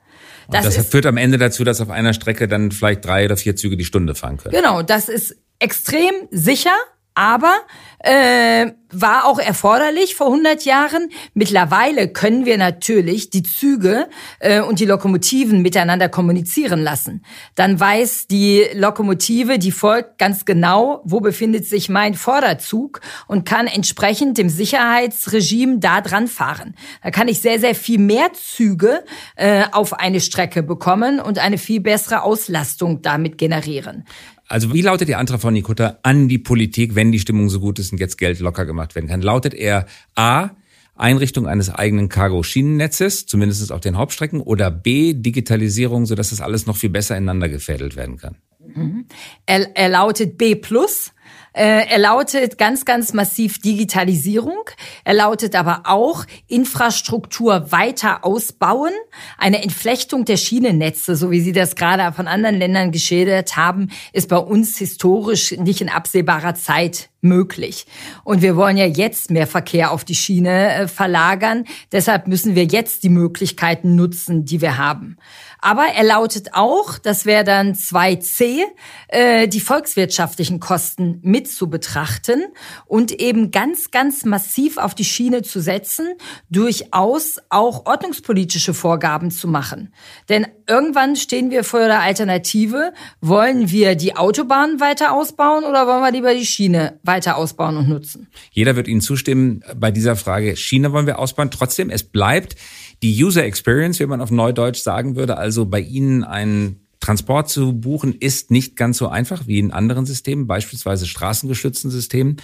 Das, 0.50 0.74
das 0.74 0.86
führt 0.86 1.06
am 1.06 1.16
Ende 1.16 1.38
dazu, 1.38 1.64
dass 1.64 1.80
auf 1.80 1.90
einer 1.90 2.12
Strecke 2.12 2.48
dann 2.48 2.72
vielleicht 2.72 3.04
drei 3.04 3.24
oder 3.24 3.36
vier 3.36 3.56
Züge 3.56 3.76
die 3.76 3.84
Stunde 3.84 4.14
fahren 4.14 4.36
können. 4.36 4.54
Genau, 4.54 4.82
das 4.82 5.08
ist 5.08 5.36
extrem 5.58 6.12
sicher, 6.30 6.74
aber 7.20 7.52
äh, 7.98 8.72
war 8.90 9.26
auch 9.26 9.38
erforderlich 9.38 10.14
vor 10.14 10.28
100 10.28 10.64
Jahren. 10.64 11.10
Mittlerweile 11.34 12.08
können 12.08 12.46
wir 12.46 12.56
natürlich 12.56 13.28
die 13.28 13.42
Züge 13.42 14.08
äh, 14.38 14.62
und 14.62 14.80
die 14.80 14.86
Lokomotiven 14.86 15.60
miteinander 15.60 16.08
kommunizieren 16.08 16.80
lassen. 16.80 17.22
Dann 17.56 17.78
weiß 17.78 18.26
die 18.26 18.64
Lokomotive, 18.72 19.58
die 19.58 19.70
folgt 19.70 20.16
ganz 20.16 20.46
genau, 20.46 21.02
wo 21.04 21.20
befindet 21.20 21.66
sich 21.66 21.90
mein 21.90 22.14
Vorderzug 22.14 23.02
und 23.28 23.44
kann 23.44 23.66
entsprechend 23.66 24.38
dem 24.38 24.48
Sicherheitsregime 24.48 25.78
da 25.78 26.00
dran 26.00 26.26
fahren. 26.26 26.74
Da 27.02 27.10
kann 27.10 27.28
ich 27.28 27.40
sehr, 27.40 27.60
sehr 27.60 27.74
viel 27.74 27.98
mehr 27.98 28.32
Züge 28.32 29.04
äh, 29.36 29.64
auf 29.72 29.92
eine 29.92 30.20
Strecke 30.22 30.62
bekommen 30.62 31.20
und 31.20 31.38
eine 31.38 31.58
viel 31.58 31.80
bessere 31.80 32.22
Auslastung 32.22 33.02
damit 33.02 33.36
generieren. 33.36 34.06
Also 34.50 34.74
wie 34.74 34.82
lautet 34.82 35.08
die 35.08 35.14
Antrag 35.14 35.40
von 35.40 35.54
Nikutta 35.54 35.98
an 36.02 36.26
die 36.26 36.38
Politik, 36.38 36.96
wenn 36.96 37.12
die 37.12 37.20
Stimmung 37.20 37.48
so 37.48 37.60
gut 37.60 37.78
ist 37.78 37.92
und 37.92 38.00
jetzt 38.00 38.18
Geld 38.18 38.40
locker 38.40 38.66
gemacht 38.66 38.96
werden 38.96 39.06
kann? 39.06 39.22
Lautet 39.22 39.54
er 39.54 39.86
A, 40.16 40.50
Einrichtung 40.96 41.46
eines 41.46 41.70
eigenen 41.70 42.08
Cargo-Schienennetzes, 42.08 43.26
zumindest 43.26 43.70
auf 43.70 43.80
den 43.80 43.96
Hauptstrecken, 43.96 44.40
oder 44.40 44.72
B, 44.72 45.14
Digitalisierung, 45.14 46.04
sodass 46.04 46.30
das 46.30 46.40
alles 46.40 46.66
noch 46.66 46.76
viel 46.76 46.90
besser 46.90 47.16
ineinander 47.16 47.48
gefädelt 47.48 47.94
werden 47.94 48.16
kann? 48.16 48.38
Mhm. 48.74 49.06
Er, 49.46 49.70
er 49.76 49.88
lautet 49.88 50.36
B 50.36 50.56
plus. 50.56 51.12
Äh, 51.52 51.86
er 51.88 51.98
lautet 51.98 52.58
ganz, 52.58 52.84
ganz 52.84 53.12
massiv 53.12 53.58
Digitalisierung. 53.58 54.62
Er 55.04 55.14
lautet 55.14 55.54
aber 55.54 55.82
auch 55.84 56.24
Infrastruktur 56.46 57.72
weiter 57.72 58.24
ausbauen, 58.24 58.92
eine 59.38 59.62
Entflechtung 59.62 60.24
der 60.24 60.36
Schienennetze, 60.36 61.16
so 61.16 61.30
wie 61.30 61.40
Sie 61.40 61.52
das 61.52 61.74
gerade 61.74 62.12
von 62.12 62.28
anderen 62.28 62.56
Ländern 62.56 62.92
geschildert 62.92 63.56
haben, 63.56 63.90
ist 64.12 64.28
bei 64.28 64.38
uns 64.38 64.78
historisch 64.78 65.52
nicht 65.52 65.80
in 65.80 65.88
absehbarer 65.88 66.54
Zeit 66.54 67.10
möglich. 67.22 67.86
Und 68.24 68.42
wir 68.42 68.56
wollen 68.56 68.76
ja 68.76 68.86
jetzt 68.86 69.30
mehr 69.30 69.46
Verkehr 69.46 69.90
auf 69.90 70.04
die 70.04 70.14
Schiene 70.14 70.74
äh, 70.74 70.88
verlagern. 70.88 71.64
Deshalb 71.92 72.26
müssen 72.26 72.54
wir 72.54 72.64
jetzt 72.64 73.02
die 73.02 73.08
Möglichkeiten 73.08 73.94
nutzen, 73.94 74.44
die 74.44 74.60
wir 74.60 74.78
haben. 74.78 75.16
Aber 75.60 75.84
er 75.94 76.04
lautet 76.04 76.54
auch, 76.54 76.98
das 76.98 77.26
wäre 77.26 77.44
dann 77.44 77.74
2c, 77.74 78.62
äh, 79.08 79.48
die 79.48 79.60
volkswirtschaftlichen 79.60 80.60
Kosten 80.60 81.20
mit 81.22 81.50
zu 81.50 81.68
betrachten 81.68 82.44
und 82.86 83.12
eben 83.12 83.50
ganz, 83.50 83.90
ganz 83.90 84.24
massiv 84.24 84.78
auf 84.78 84.94
die 84.94 85.04
Schiene 85.04 85.42
zu 85.42 85.60
setzen, 85.60 86.08
durchaus 86.48 87.38
auch 87.48 87.86
ordnungspolitische 87.86 88.74
Vorgaben 88.74 89.30
zu 89.30 89.48
machen. 89.48 89.92
Denn 90.28 90.46
irgendwann 90.66 91.16
stehen 91.16 91.50
wir 91.50 91.64
vor 91.64 91.80
der 91.80 92.00
Alternative, 92.00 92.92
wollen 93.20 93.70
wir 93.70 93.94
die 93.96 94.16
Autobahn 94.16 94.80
weiter 94.80 95.12
ausbauen 95.12 95.64
oder 95.64 95.86
wollen 95.86 96.02
wir 96.02 96.12
lieber 96.12 96.34
die 96.34 96.46
Schiene 96.46 96.98
weiter 97.02 97.36
ausbauen 97.36 97.76
und 97.76 97.88
nutzen? 97.88 98.28
Jeder 98.50 98.76
wird 98.76 98.88
Ihnen 98.88 99.00
zustimmen 99.00 99.62
bei 99.76 99.90
dieser 99.90 100.16
Frage, 100.16 100.56
Schiene 100.56 100.92
wollen 100.92 101.06
wir 101.06 101.18
ausbauen. 101.18 101.50
Trotzdem, 101.50 101.90
es 101.90 102.04
bleibt 102.04 102.56
die 103.02 103.22
User 103.22 103.44
Experience, 103.44 104.00
wie 104.00 104.06
man 104.06 104.20
auf 104.20 104.30
Neudeutsch 104.30 104.80
sagen 104.80 105.16
würde, 105.16 105.36
also 105.36 105.66
bei 105.66 105.80
Ihnen 105.80 106.24
einen 106.24 106.86
Transport 107.00 107.48
zu 107.48 107.72
buchen, 107.72 108.14
ist 108.14 108.50
nicht 108.50 108.76
ganz 108.76 108.98
so 108.98 109.08
einfach 109.08 109.46
wie 109.46 109.58
in 109.58 109.70
anderen 109.70 110.04
Systemen, 110.04 110.46
beispielsweise 110.46 111.06
straßengeschützten 111.06 111.90
Systemen 111.90 112.36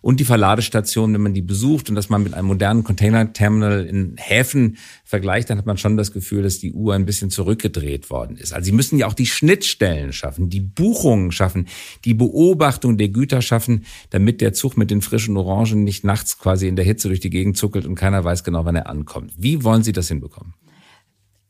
und 0.00 0.20
die 0.20 0.24
Verladestation, 0.24 1.12
wenn 1.12 1.20
man 1.20 1.34
die 1.34 1.42
besucht 1.42 1.88
und 1.88 1.94
das 1.94 2.08
man 2.08 2.22
mit 2.22 2.34
einem 2.34 2.46
modernen 2.46 2.84
Container-Terminal 2.84 3.84
in 3.86 4.14
Häfen 4.16 4.78
vergleicht, 5.04 5.50
dann 5.50 5.58
hat 5.58 5.66
man 5.66 5.76
schon 5.76 5.96
das 5.96 6.12
Gefühl, 6.12 6.42
dass 6.42 6.58
die 6.58 6.72
Uhr 6.72 6.94
ein 6.94 7.06
bisschen 7.06 7.30
zurückgedreht 7.30 8.10
worden 8.10 8.36
ist. 8.36 8.52
Also 8.52 8.66
sie 8.66 8.72
müssen 8.72 8.98
ja 8.98 9.06
auch 9.06 9.14
die 9.14 9.26
Schnittstellen 9.26 10.12
schaffen, 10.12 10.48
die 10.48 10.60
Buchungen 10.60 11.32
schaffen, 11.32 11.66
die 12.04 12.14
Beobachtung 12.14 12.96
der 12.96 13.08
Güter 13.08 13.42
schaffen, 13.42 13.84
damit 14.10 14.40
der 14.40 14.52
Zug 14.52 14.76
mit 14.76 14.90
den 14.90 15.02
frischen 15.02 15.36
Orangen 15.36 15.84
nicht 15.84 16.04
nachts 16.04 16.38
quasi 16.38 16.68
in 16.68 16.76
der 16.76 16.84
Hitze 16.84 17.08
durch 17.08 17.20
die 17.20 17.30
Gegend 17.30 17.56
zuckelt 17.56 17.86
und 17.86 17.94
keiner 17.94 18.24
weiß 18.24 18.44
genau, 18.44 18.64
wann 18.64 18.76
er 18.76 18.88
ankommt. 18.88 19.32
Wie 19.36 19.64
wollen 19.64 19.82
Sie 19.82 19.92
das 19.92 20.08
hinbekommen? 20.08 20.54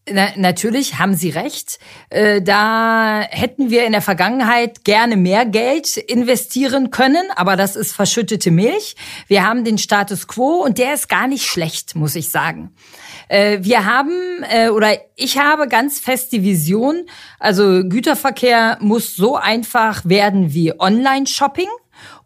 Na, 0.09 0.29
natürlich 0.37 0.99
haben 0.99 1.15
Sie 1.15 1.29
recht. 1.29 1.79
Äh, 2.09 2.41
da 2.41 3.21
hätten 3.31 3.71
wir 3.71 3.85
in 3.85 3.93
der 3.93 4.01
Vergangenheit 4.01 4.85
gerne 4.85 5.17
mehr 5.17 5.45
Geld 5.45 5.97
investieren 5.99 6.91
können, 6.91 7.31
aber 7.37 7.57
das 7.57 7.77
ist 7.77 7.93
verschüttete 7.93 8.51
Milch. 8.51 8.97
Wir 9.27 9.47
haben 9.47 9.63
den 9.63 9.79
Status 9.79 10.27
quo 10.27 10.63
und 10.65 10.79
der 10.79 10.95
ist 10.95 11.09
gar 11.09 11.29
nicht 11.29 11.45
schlecht, 11.45 11.95
muss 11.97 12.17
ich 12.17 12.31
sagen. 12.31 12.75
Äh, 13.29 13.59
wir 13.61 13.85
haben 13.85 14.43
äh, 14.51 14.71
oder 14.71 14.99
ich 15.17 15.39
habe 15.39 15.69
ganz 15.69 16.01
fest 16.01 16.33
die 16.33 16.43
Vision, 16.43 17.07
also 17.39 17.85
Güterverkehr 17.85 18.79
muss 18.81 19.15
so 19.15 19.37
einfach 19.37 20.03
werden 20.07 20.55
wie 20.55 20.79
Online-Shopping. 20.81 21.69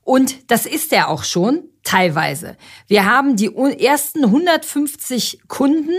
Und 0.03 0.51
das 0.51 0.65
ist 0.65 0.93
er 0.93 1.09
auch 1.09 1.25
schon 1.25 1.65
teilweise. 1.85 2.57
Wir 2.89 3.05
haben 3.05 3.37
die 3.37 3.55
ersten 3.85 4.25
150 4.25 5.43
Kunden 5.49 5.95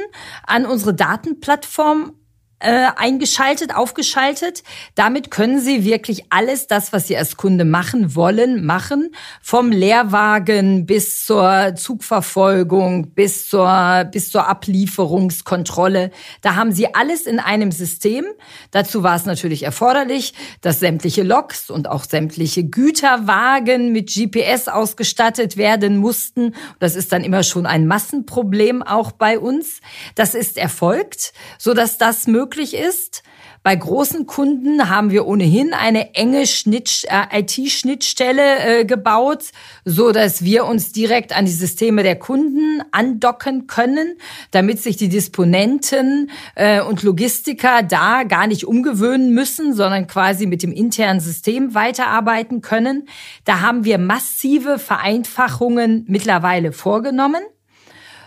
an 0.46 0.66
unsere 0.66 0.94
Datenplattform 0.94 2.14
äh, 2.60 2.88
eingeschaltet, 2.96 3.76
aufgeschaltet. 3.76 4.64
Damit 4.96 5.30
können 5.30 5.60
Sie 5.60 5.84
wirklich 5.84 6.26
alles 6.30 6.68
das, 6.68 6.94
was 6.94 7.08
Sie 7.08 7.18
als 7.18 7.36
Kunde 7.36 7.66
machen 7.66 8.16
wollen, 8.16 8.66
machen. 8.66 9.12
Vom 9.42 9.72
Leerwagen 9.72 10.86
bis 10.86 11.26
zur 11.26 11.76
Zugverfolgung, 11.76 13.10
bis 13.10 13.50
zur, 13.50 14.06
bis 14.10 14.32
zur 14.32 14.48
Ablieferungskontrolle. 14.48 16.12
Da 16.42 16.56
haben 16.56 16.72
Sie 16.72 16.96
alles 16.96 17.28
in 17.28 17.40
einem 17.40 17.74
System. 17.74 18.26
Dazu 18.72 19.04
war 19.04 19.18
es 19.18 19.26
natürlich 19.26 19.64
erforderlich, 19.64 20.34
dass 20.62 20.80
sämtliche 20.80 21.24
Loks 21.24 21.70
und 21.70 21.90
auch 21.90 22.06
sämtliche 22.06 22.64
Güterwagen 22.64 23.92
mit 23.92 24.14
GPS 24.14 24.70
ausgestattet 24.70 25.58
werden 25.58 25.98
mussten. 25.98 26.56
Das 26.80 26.96
ist 26.96 27.12
dann 27.12 27.24
immer 27.24 27.44
schon 27.44 27.66
ein 27.66 27.86
Massenproblem 27.86 28.82
auch 28.82 29.12
bei 29.12 29.38
uns. 29.38 29.82
Das 30.16 30.36
ist 30.36 30.58
erfolgt, 30.58 31.34
so 31.60 31.74
dass 31.74 31.98
das 31.98 32.28
möglich 32.28 32.45
möglich 32.46 32.76
ist. 32.76 33.24
Bei 33.64 33.76
großen 33.76 34.28
Kunden 34.28 34.90
haben 34.90 35.10
wir 35.10 35.26
ohnehin 35.26 35.74
eine 35.74 36.14
enge 36.14 36.44
äh, 36.44 37.40
IT-Schnittstelle 37.42 38.60
äh, 38.60 38.86
gebaut, 38.86 39.46
so 39.84 40.12
dass 40.12 40.44
wir 40.44 40.66
uns 40.66 40.92
direkt 40.92 41.36
an 41.36 41.46
die 41.46 41.52
Systeme 41.52 42.04
der 42.04 42.18
Kunden 42.18 42.84
andocken 42.92 43.66
können, 43.66 44.20
damit 44.52 44.80
sich 44.80 44.98
die 44.98 45.10
Disponenten 45.10 46.30
äh, 46.54 46.82
und 46.82 47.02
Logistiker 47.02 47.82
da 47.82 48.22
gar 48.22 48.46
nicht 48.46 48.66
umgewöhnen 48.66 49.34
müssen, 49.34 49.74
sondern 49.74 50.06
quasi 50.06 50.46
mit 50.46 50.62
dem 50.62 50.72
internen 50.72 51.20
System 51.20 51.74
weiterarbeiten 51.74 52.62
können. 52.62 53.08
Da 53.46 53.62
haben 53.62 53.84
wir 53.84 53.98
massive 53.98 54.78
Vereinfachungen 54.78 56.06
mittlerweile 56.08 56.72
vorgenommen. 56.72 57.42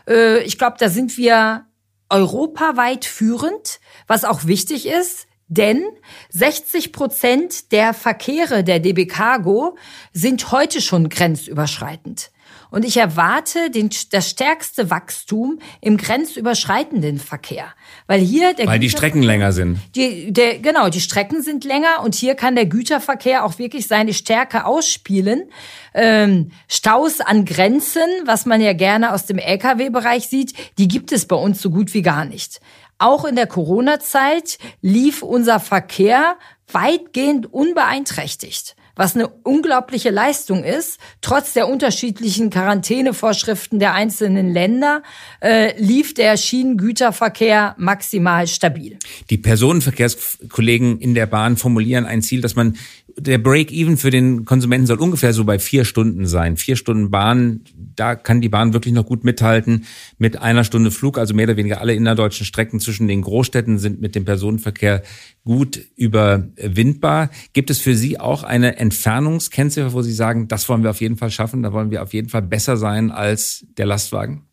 Äh, 0.09 0.41
ich 0.41 0.59
glaube, 0.59 0.79
da 0.81 0.89
sind 0.89 1.17
wir 1.17 1.68
europaweit 2.11 3.05
führend, 3.05 3.81
was 4.07 4.25
auch 4.25 4.47
wichtig 4.47 4.87
ist, 4.87 5.27
denn 5.49 5.85
60 6.31 6.93
Prozent 6.93 7.73
der 7.73 7.95
Verkehre 7.95 8.63
der 8.65 8.81
DB 8.81 9.07
Cargo 9.07 9.77
sind 10.13 10.53
heute 10.53 10.81
schon 10.81 11.09
grenzüberschreitend. 11.09 12.31
Und 12.71 12.85
ich 12.85 12.97
erwarte 12.97 13.71
den, 13.71 13.91
das 14.11 14.31
stärkste 14.31 14.91
Wachstum 14.91 15.59
im 15.81 15.97
grenzüberschreitenden 15.97 17.19
Verkehr. 17.19 17.73
Weil 18.07 18.21
hier 18.21 18.55
der 18.55 18.67
Weil 18.67 18.79
die 18.79 18.91
Strecken 18.91 19.23
länger 19.23 19.53
sind. 19.53 19.79
Die, 19.95 20.33
der, 20.33 20.59
genau, 20.59 20.89
die 20.89 21.01
Strecken 21.01 21.43
sind 21.43 21.65
länger 21.65 22.03
und 22.03 22.15
hier 22.15 22.35
kann 22.35 22.55
der 22.55 22.67
Güterverkehr 22.67 23.45
auch 23.45 23.59
wirklich 23.59 23.87
seine 23.87 24.13
Stärke 24.13 24.67
ausspielen. 24.67 25.51
Ähm, 25.95 26.51
Staus 26.69 27.21
an 27.21 27.45
Grenzen, 27.45 28.09
was 28.25 28.47
man 28.47 28.61
ja 28.61 28.73
gerne 28.73 29.13
aus 29.13 29.27
dem 29.27 29.39
Lkw-Bereich 29.39 30.29
sieht, 30.29 30.53
die 30.79 30.89
gibt 30.89 31.13
es 31.13 31.27
bei 31.27 31.37
uns 31.37 31.63
so 31.63 31.71
gut 31.71 31.95
wie 31.95 32.03
gar 32.03 32.25
nicht. 32.25 32.61
Auch 32.99 33.25
in 33.25 33.37
der 33.37 33.47
Corona-Zeit 33.47 34.59
lief 34.83 35.23
unser 35.23 35.61
Verkehr 35.61 36.37
weitgehend 36.71 37.53
unbeeinträchtigt 37.53 38.75
was 38.99 39.15
eine 39.15 39.29
unglaubliche 39.29 40.11
Leistung 40.11 40.65
ist. 40.65 40.99
Trotz 41.23 41.55
der 41.55 41.69
unterschiedlichen 41.69 42.51
Quarantänevorschriften 42.51 43.79
der 43.79 43.95
einzelnen 43.95 44.53
Länder 44.53 45.03
äh, 45.41 45.81
lief 45.81 46.15
der 46.15 46.37
Schienengüterverkehr 46.37 47.77
maximal 47.79 48.49
stabil. 48.49 48.99
Die 49.31 49.39
Personenverkehrskollegen 49.39 50.99
in 50.99 51.15
der 51.15 51.27
Bahn 51.27 51.57
formulieren 51.57 52.07
ein 52.07 52.23
Ziel, 52.23 52.41
dass 52.41 52.57
man 52.57 52.77
der 53.19 53.39
Break-Even 53.39 53.97
für 53.97 54.11
den 54.11 54.45
Konsumenten 54.45 54.87
soll 54.87 55.01
ungefähr 55.01 55.33
so 55.33 55.45
bei 55.45 55.59
vier 55.59 55.85
Stunden 55.85 56.27
sein. 56.27 56.57
Vier 56.57 56.77
Stunden 56.77 57.11
Bahn, 57.11 57.61
da 57.75 58.15
kann 58.15 58.41
die 58.41 58.49
Bahn 58.49 58.73
wirklich 58.73 58.95
noch 58.95 59.07
gut 59.07 59.25
mithalten. 59.25 59.87
Mit 60.19 60.41
einer 60.41 60.65
Stunde 60.65 60.91
Flug, 60.91 61.19
also 61.19 61.35
mehr 61.35 61.47
oder 61.47 61.57
weniger 61.57 61.81
alle 61.81 61.95
innerdeutschen 61.95 62.47
Strecken 62.47 62.81
zwischen 62.81 63.09
den 63.09 63.23
Großstädten 63.23 63.79
sind 63.79 64.01
mit 64.01 64.15
dem 64.15 64.25
Personenverkehr 64.25 65.03
gut 65.45 65.81
überwindbar. 65.97 67.31
Gibt 67.53 67.71
es 67.71 67.81
für 67.81 67.95
Sie 67.95 68.21
auch 68.21 68.43
eine 68.43 68.77
Entfernungskennziffer, 68.77 69.93
wo 69.93 70.03
Sie 70.03 70.13
sagen, 70.13 70.49
das 70.49 70.69
wollen 70.69 70.83
wir 70.83 70.91
auf 70.91 71.01
jeden 71.01 71.17
Fall 71.17 71.31
schaffen, 71.31 71.63
da 71.63 71.73
wollen 71.73 71.91
wir 71.91 72.03
auf 72.03 72.15
jeden 72.15 72.29
Fall 72.29 72.43
besser 72.43 72.77
sein 72.77 73.11
als 73.11 73.67
der 73.77 73.87
Lastwagen? 73.87 74.45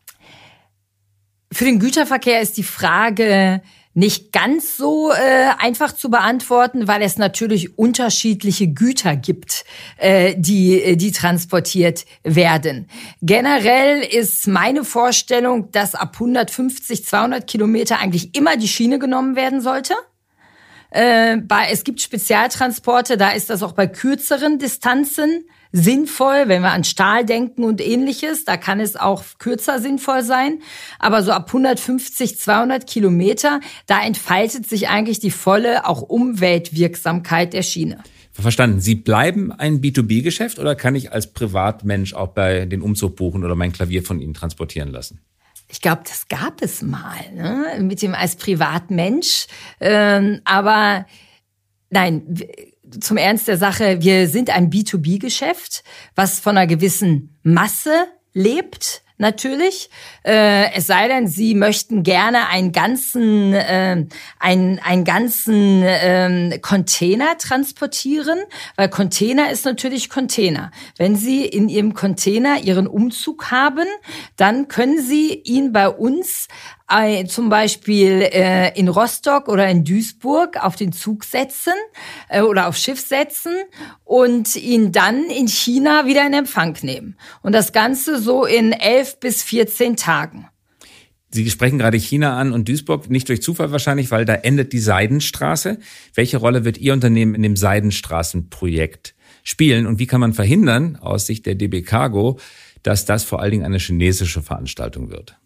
Für 1.52 1.64
den 1.64 1.78
Güterverkehr 1.78 2.40
ist 2.40 2.56
die 2.56 2.64
Frage, 2.64 3.62
nicht 3.96 4.30
ganz 4.30 4.76
so 4.76 5.10
äh, 5.10 5.48
einfach 5.58 5.90
zu 5.90 6.10
beantworten, 6.10 6.86
weil 6.86 7.00
es 7.00 7.16
natürlich 7.16 7.78
unterschiedliche 7.78 8.68
Güter 8.68 9.16
gibt, 9.16 9.64
äh, 9.96 10.34
die, 10.36 10.82
äh, 10.82 10.96
die 10.96 11.12
transportiert 11.12 12.04
werden. 12.22 12.88
Generell 13.22 14.02
ist 14.02 14.48
meine 14.48 14.84
Vorstellung, 14.84 15.70
dass 15.72 15.94
ab 15.94 16.12
150, 16.12 17.06
200 17.06 17.46
Kilometer 17.46 17.98
eigentlich 17.98 18.36
immer 18.36 18.58
die 18.58 18.68
Schiene 18.68 18.98
genommen 18.98 19.34
werden 19.34 19.62
sollte. 19.62 19.94
Äh, 20.90 21.38
bei, 21.38 21.68
es 21.72 21.82
gibt 21.82 22.02
Spezialtransporte, 22.02 23.16
da 23.16 23.30
ist 23.30 23.48
das 23.48 23.62
auch 23.62 23.72
bei 23.72 23.86
kürzeren 23.86 24.58
Distanzen 24.58 25.46
sinnvoll, 25.76 26.44
wenn 26.46 26.62
wir 26.62 26.70
an 26.72 26.84
Stahl 26.84 27.24
denken 27.24 27.62
und 27.62 27.80
ähnliches. 27.80 28.44
Da 28.44 28.56
kann 28.56 28.80
es 28.80 28.96
auch 28.96 29.22
kürzer 29.38 29.78
sinnvoll 29.78 30.22
sein. 30.22 30.60
Aber 30.98 31.22
so 31.22 31.32
ab 31.32 31.48
150, 31.48 32.38
200 32.38 32.86
Kilometer, 32.86 33.60
da 33.86 34.02
entfaltet 34.02 34.68
sich 34.68 34.88
eigentlich 34.88 35.18
die 35.18 35.30
volle 35.30 35.86
auch 35.86 36.02
Umweltwirksamkeit 36.02 37.52
der 37.52 37.62
Schiene. 37.62 37.98
Verstanden. 38.32 38.80
Sie 38.80 38.94
bleiben 38.94 39.50
ein 39.50 39.80
B2B-Geschäft 39.80 40.58
oder 40.58 40.74
kann 40.74 40.94
ich 40.94 41.12
als 41.12 41.32
Privatmensch 41.32 42.12
auch 42.14 42.28
bei 42.28 42.66
den 42.66 42.82
Umzug 42.82 43.16
buchen 43.16 43.44
oder 43.44 43.54
mein 43.54 43.72
Klavier 43.72 44.02
von 44.02 44.20
Ihnen 44.20 44.34
transportieren 44.34 44.90
lassen? 44.90 45.20
Ich 45.68 45.80
glaube, 45.80 46.02
das 46.06 46.28
gab 46.28 46.62
es 46.62 46.82
mal, 46.82 47.32
ne? 47.34 47.78
mit 47.80 48.02
dem 48.02 48.14
als 48.14 48.36
Privatmensch. 48.36 49.46
Ähm, 49.80 50.40
aber 50.44 51.06
nein, 51.90 52.38
zum 53.00 53.16
Ernst 53.16 53.48
der 53.48 53.58
Sache, 53.58 54.02
wir 54.02 54.28
sind 54.28 54.50
ein 54.50 54.70
B2B-Geschäft, 54.70 55.84
was 56.14 56.38
von 56.38 56.56
einer 56.56 56.66
gewissen 56.66 57.38
Masse 57.42 58.06
lebt 58.32 59.02
natürlich. 59.18 59.88
Äh, 60.24 60.72
es 60.74 60.86
sei 60.86 61.08
denn, 61.08 61.26
Sie 61.26 61.54
möchten 61.54 62.02
gerne 62.02 62.48
einen 62.48 62.72
ganzen, 62.72 63.54
äh, 63.54 64.04
einen, 64.38 64.78
einen 64.80 65.04
ganzen 65.04 65.82
äh, 65.82 66.58
Container 66.60 67.38
transportieren, 67.38 68.38
weil 68.76 68.88
Container 68.88 69.50
ist 69.50 69.64
natürlich 69.64 70.10
Container. 70.10 70.70
Wenn 70.96 71.16
Sie 71.16 71.44
in 71.46 71.68
Ihrem 71.68 71.94
Container 71.94 72.60
Ihren 72.62 72.86
Umzug 72.86 73.50
haben, 73.50 73.86
dann 74.36 74.68
können 74.68 75.00
Sie 75.00 75.32
ihn 75.32 75.72
bei 75.72 75.88
uns 75.88 76.48
zum 77.26 77.48
Beispiel 77.48 78.22
äh, 78.22 78.78
in 78.78 78.88
Rostock 78.88 79.48
oder 79.48 79.68
in 79.68 79.84
Duisburg 79.84 80.62
auf 80.62 80.76
den 80.76 80.92
Zug 80.92 81.24
setzen 81.24 81.72
äh, 82.28 82.42
oder 82.42 82.68
auf 82.68 82.76
Schiff 82.76 83.00
setzen 83.00 83.54
und 84.04 84.54
ihn 84.56 84.92
dann 84.92 85.24
in 85.24 85.48
China 85.48 86.06
wieder 86.06 86.26
in 86.26 86.32
Empfang 86.32 86.76
nehmen. 86.82 87.16
Und 87.42 87.52
das 87.52 87.72
Ganze 87.72 88.20
so 88.20 88.44
in 88.44 88.72
elf 88.72 89.18
bis 89.18 89.42
14 89.42 89.96
Tagen. 89.96 90.46
Sie 91.30 91.50
sprechen 91.50 91.78
gerade 91.78 91.98
China 91.98 92.38
an 92.38 92.52
und 92.52 92.68
Duisburg, 92.68 93.10
nicht 93.10 93.28
durch 93.28 93.42
Zufall 93.42 93.72
wahrscheinlich, 93.72 94.10
weil 94.10 94.24
da 94.24 94.34
endet 94.34 94.72
die 94.72 94.78
Seidenstraße. 94.78 95.78
Welche 96.14 96.36
Rolle 96.36 96.64
wird 96.64 96.78
Ihr 96.78 96.92
Unternehmen 96.92 97.34
in 97.34 97.42
dem 97.42 97.56
Seidenstraßenprojekt 97.56 99.14
spielen 99.42 99.86
und 99.86 99.98
wie 99.98 100.06
kann 100.06 100.20
man 100.20 100.32
verhindern, 100.32 100.96
aus 100.96 101.26
Sicht 101.26 101.46
der 101.46 101.56
DB 101.56 101.82
Cargo, 101.82 102.38
dass 102.82 103.04
das 103.04 103.24
vor 103.24 103.40
allen 103.40 103.50
Dingen 103.50 103.64
eine 103.64 103.78
chinesische 103.78 104.40
Veranstaltung 104.40 105.10
wird? 105.10 105.36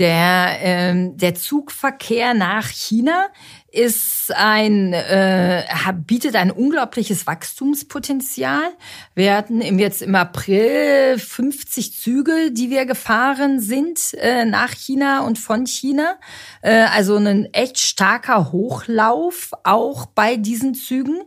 Der, 0.00 0.56
ähm, 0.62 1.18
der 1.18 1.34
Zugverkehr 1.34 2.32
nach 2.32 2.68
China 2.68 3.26
ist 3.70 4.34
ein, 4.34 4.94
äh, 4.94 5.62
bietet 6.06 6.36
ein 6.36 6.50
unglaubliches 6.50 7.26
Wachstumspotenzial. 7.26 8.72
Wir 9.14 9.36
hatten 9.36 9.60
im, 9.60 9.78
jetzt 9.78 10.00
im 10.00 10.14
April 10.14 11.18
50 11.18 12.00
Züge, 12.00 12.50
die 12.50 12.70
wir 12.70 12.86
gefahren 12.86 13.60
sind 13.60 14.14
äh, 14.14 14.46
nach 14.46 14.72
China 14.72 15.20
und 15.20 15.38
von 15.38 15.66
China. 15.66 16.18
Äh, 16.62 16.86
also 16.94 17.16
ein 17.16 17.52
echt 17.52 17.78
starker 17.78 18.52
Hochlauf 18.52 19.50
auch 19.64 20.06
bei 20.06 20.36
diesen 20.36 20.74
Zügen. 20.74 21.20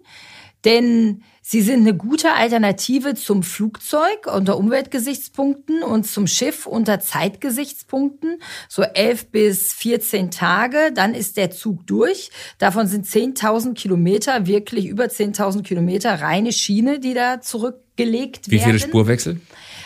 Denn 0.66 1.24
Sie 1.46 1.62
sind 1.62 1.82
eine 1.82 1.94
gute 1.94 2.32
Alternative 2.32 3.16
zum 3.16 3.44
Flugzeug 3.44 4.34
unter 4.34 4.58
Umweltgesichtspunkten 4.58 5.84
und 5.84 6.06
zum 6.06 6.26
Schiff 6.26 6.66
unter 6.66 7.02
Zeitgesichtspunkten. 7.02 8.42
So 8.70 8.84
elf 8.84 9.28
bis 9.28 9.74
14 9.74 10.32
Tage, 10.32 10.94
dann 10.96 11.14
ist 11.14 11.36
der 11.36 11.52
Zug 11.52 11.86
durch. 11.86 12.32
Davon 12.60 12.88
sind 12.88 13.06
10.000 13.06 13.74
Kilometer, 13.74 14.48
wirklich 14.48 14.88
über 14.88 15.04
10.000 15.04 15.64
Kilometer 15.64 16.22
reine 16.22 16.54
Schiene, 16.54 17.02
die 17.02 17.14
da 17.14 17.42
zurückgelegt 17.42 18.50
werden. 18.50 18.62
Wie 18.62 18.64
viele 18.64 18.80
Spurwechsel? 18.80 19.42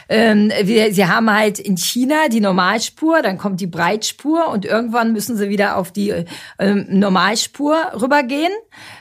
Ähm, 0.10 0.52
wir, 0.63 0.93
sie 0.93 1.06
haben 1.06 1.32
halt 1.32 1.60
in 1.60 1.78
China 1.78 2.28
die 2.30 2.39
Normalspur, 2.39 3.22
dann 3.22 3.38
kommt 3.38 3.60
die 3.62 3.67
Breitspur 3.67 4.48
und 4.50 4.65
irgendwann 4.65 5.13
müssen 5.13 5.38
sie 5.38 5.50
wieder 5.50 5.78
auf 5.78 5.91
die 5.91 6.13
ähm, 6.60 6.86
Normalspur 6.89 7.78
rübergehen. 8.02 8.52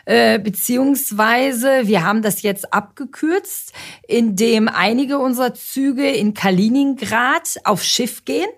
Äh, 0.04 0.38
beziehungsweise 0.38 1.86
wir 1.86 2.04
haben 2.04 2.22
das 2.22 2.42
jetzt 2.42 2.72
abgekürzt, 2.72 3.72
indem 4.06 4.68
einige 4.68 5.18
unserer 5.18 5.54
Züge 5.54 6.10
in 6.10 6.34
Kaliningrad 6.34 7.60
auf 7.64 7.82
Schiff 7.82 8.24
gehen 8.24 8.50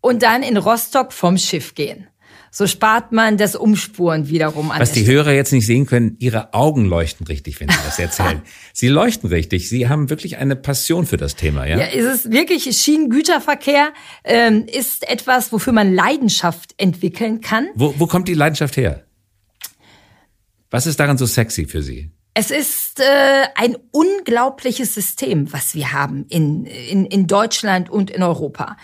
und 0.00 0.22
dann 0.22 0.42
in 0.42 0.56
Rostock 0.56 1.12
vom 1.12 1.38
Schiff 1.38 1.74
gehen. 1.74 2.08
So 2.56 2.66
spart 2.66 3.12
man 3.12 3.36
das 3.36 3.54
Umspuren 3.54 4.30
wiederum 4.30 4.70
an. 4.70 4.80
Was 4.80 4.92
die 4.92 5.04
Hörer 5.04 5.32
jetzt 5.32 5.52
nicht 5.52 5.66
sehen 5.66 5.84
können, 5.84 6.16
ihre 6.20 6.54
Augen 6.54 6.86
leuchten 6.86 7.26
richtig, 7.26 7.60
wenn 7.60 7.68
Sie 7.68 7.76
das 7.84 7.98
erzählen. 7.98 8.40
Sie 8.72 8.88
leuchten 8.88 9.28
richtig. 9.28 9.68
Sie 9.68 9.90
haben 9.90 10.08
wirklich 10.08 10.38
eine 10.38 10.56
Passion 10.56 11.04
für 11.04 11.18
das 11.18 11.36
Thema, 11.36 11.66
ja? 11.66 11.76
Ja, 11.76 11.84
ist 11.84 12.24
es 12.24 12.30
wirklich 12.30 12.64
Schienengüterverkehr 12.74 13.92
ähm, 14.24 14.64
ist 14.72 15.06
etwas, 15.06 15.52
wofür 15.52 15.74
man 15.74 15.94
Leidenschaft 15.94 16.72
entwickeln 16.78 17.42
kann. 17.42 17.68
Wo, 17.74 17.94
wo 17.98 18.06
kommt 18.06 18.26
die 18.26 18.32
Leidenschaft 18.32 18.78
her? 18.78 19.04
Was 20.70 20.86
ist 20.86 20.98
daran 20.98 21.18
so 21.18 21.26
sexy 21.26 21.66
für 21.66 21.82
Sie? 21.82 22.10
Es 22.38 22.50
ist 22.50 23.00
äh, 23.00 23.46
ein 23.54 23.78
unglaubliches 23.92 24.92
System, 24.92 25.50
was 25.54 25.74
wir 25.74 25.94
haben 25.94 26.26
in, 26.28 26.66
in, 26.66 27.06
in 27.06 27.26
Deutschland 27.26 27.88
und 27.88 28.10
in 28.10 28.22
Europa. 28.22 28.76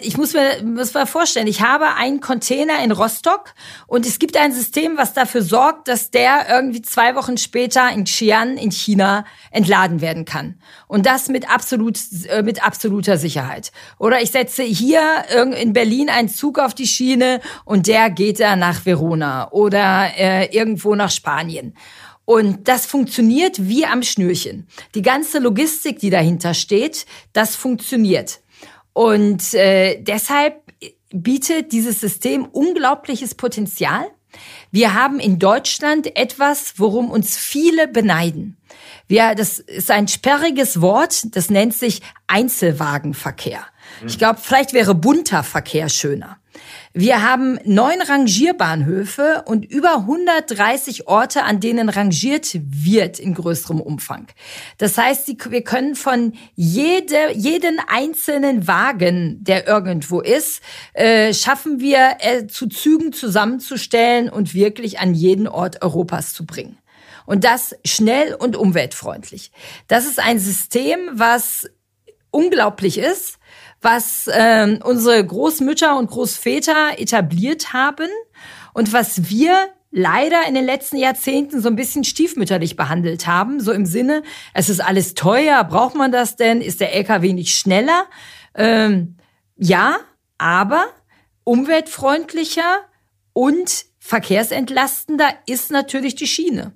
Ich 0.00 0.16
muss 0.16 0.32
mir, 0.32 0.64
muss 0.64 0.94
mir 0.94 1.06
vorstellen, 1.06 1.46
ich 1.46 1.60
habe 1.60 1.94
einen 1.94 2.18
Container 2.18 2.82
in 2.82 2.90
Rostock 2.90 3.54
und 3.86 4.04
es 4.04 4.18
gibt 4.18 4.36
ein 4.36 4.52
System, 4.52 4.96
was 4.96 5.12
dafür 5.12 5.42
sorgt, 5.42 5.86
dass 5.86 6.10
der 6.10 6.48
irgendwie 6.50 6.82
zwei 6.82 7.14
Wochen 7.14 7.36
später 7.36 7.88
in 7.88 8.04
Xi'an 8.04 8.56
in 8.56 8.72
China 8.72 9.24
entladen 9.52 10.00
werden 10.00 10.24
kann. 10.24 10.60
Und 10.88 11.06
das 11.06 11.28
mit, 11.28 11.48
absolut, 11.48 12.00
äh, 12.28 12.42
mit 12.42 12.66
absoluter 12.66 13.16
Sicherheit. 13.16 13.70
Oder 14.00 14.22
ich 14.22 14.32
setze 14.32 14.64
hier 14.64 15.00
in 15.56 15.72
Berlin 15.72 16.10
einen 16.10 16.28
Zug 16.28 16.58
auf 16.58 16.74
die 16.74 16.88
Schiene 16.88 17.42
und 17.64 17.86
der 17.86 18.10
geht 18.10 18.40
dann 18.40 18.58
nach 18.58 18.84
Verona 18.84 19.52
oder 19.52 20.10
äh, 20.18 20.46
irgendwo 20.46 20.96
nach 20.96 21.12
Spanien. 21.12 21.74
Und 22.28 22.68
das 22.68 22.84
funktioniert 22.84 23.68
wie 23.68 23.86
am 23.86 24.02
Schnürchen. 24.02 24.68
Die 24.94 25.00
ganze 25.00 25.38
Logistik, 25.38 25.98
die 25.98 26.10
dahinter 26.10 26.52
steht, 26.52 27.06
das 27.32 27.56
funktioniert. 27.56 28.40
Und 28.92 29.54
äh, 29.54 30.02
deshalb 30.02 30.60
bietet 31.10 31.72
dieses 31.72 32.02
System 32.02 32.44
unglaubliches 32.44 33.34
Potenzial. 33.34 34.10
Wir 34.70 34.92
haben 34.92 35.20
in 35.20 35.38
Deutschland 35.38 36.18
etwas, 36.18 36.74
worum 36.76 37.10
uns 37.10 37.38
viele 37.38 37.88
beneiden. 37.88 38.58
Wir, 39.06 39.34
das 39.34 39.58
ist 39.58 39.90
ein 39.90 40.06
sperriges 40.06 40.82
Wort, 40.82 41.34
das 41.34 41.48
nennt 41.48 41.72
sich 41.72 42.02
Einzelwagenverkehr. 42.26 43.64
Ich 44.06 44.18
glaube, 44.18 44.38
vielleicht 44.42 44.74
wäre 44.74 44.94
bunter 44.94 45.42
Verkehr 45.42 45.88
schöner. 45.88 46.37
Wir 46.92 47.22
haben 47.22 47.58
neun 47.64 48.00
Rangierbahnhöfe 48.00 49.44
und 49.46 49.64
über 49.64 49.98
130 49.98 51.06
Orte, 51.06 51.44
an 51.44 51.60
denen 51.60 51.88
rangiert 51.88 52.50
wird 52.54 53.18
in 53.18 53.34
größerem 53.34 53.80
Umfang. 53.80 54.26
Das 54.78 54.96
heißt, 54.96 55.28
wir 55.50 55.62
können 55.62 55.94
von 55.94 56.32
jede, 56.54 57.32
jeden 57.34 57.78
einzelnen 57.86 58.66
Wagen, 58.66 59.42
der 59.44 59.66
irgendwo 59.66 60.20
ist, 60.20 60.60
äh, 60.94 61.32
schaffen 61.34 61.80
wir 61.80 62.16
äh, 62.20 62.46
zu 62.46 62.66
Zügen 62.66 63.12
zusammenzustellen 63.12 64.28
und 64.28 64.54
wirklich 64.54 64.98
an 64.98 65.14
jeden 65.14 65.46
Ort 65.46 65.82
Europas 65.82 66.32
zu 66.32 66.46
bringen. 66.46 66.78
Und 67.26 67.44
das 67.44 67.76
schnell 67.84 68.34
und 68.34 68.56
umweltfreundlich. 68.56 69.52
Das 69.86 70.06
ist 70.06 70.18
ein 70.18 70.38
System, 70.38 70.98
was 71.12 71.68
unglaublich 72.30 72.98
ist 72.98 73.38
was 73.80 74.28
ähm, 74.32 74.80
unsere 74.82 75.24
Großmütter 75.24 75.96
und 75.96 76.10
Großväter 76.10 76.98
etabliert 76.98 77.72
haben 77.72 78.08
und 78.72 78.92
was 78.92 79.30
wir 79.30 79.68
leider 79.90 80.46
in 80.46 80.54
den 80.54 80.64
letzten 80.64 80.96
Jahrzehnten 80.96 81.62
so 81.62 81.68
ein 81.68 81.76
bisschen 81.76 82.04
stiefmütterlich 82.04 82.76
behandelt 82.76 83.26
haben, 83.26 83.60
so 83.60 83.72
im 83.72 83.86
Sinne, 83.86 84.22
es 84.52 84.68
ist 84.68 84.80
alles 84.80 85.14
teuer, 85.14 85.64
braucht 85.64 85.94
man 85.94 86.12
das 86.12 86.36
denn? 86.36 86.60
Ist 86.60 86.80
der 86.80 86.94
LKW 86.94 87.32
nicht 87.32 87.56
schneller? 87.56 88.04
Ähm, 88.54 89.16
ja, 89.56 89.98
aber 90.36 90.86
umweltfreundlicher 91.44 92.80
und 93.32 93.86
verkehrsentlastender 93.98 95.30
ist 95.46 95.70
natürlich 95.70 96.14
die 96.16 96.26
Schiene. 96.26 96.72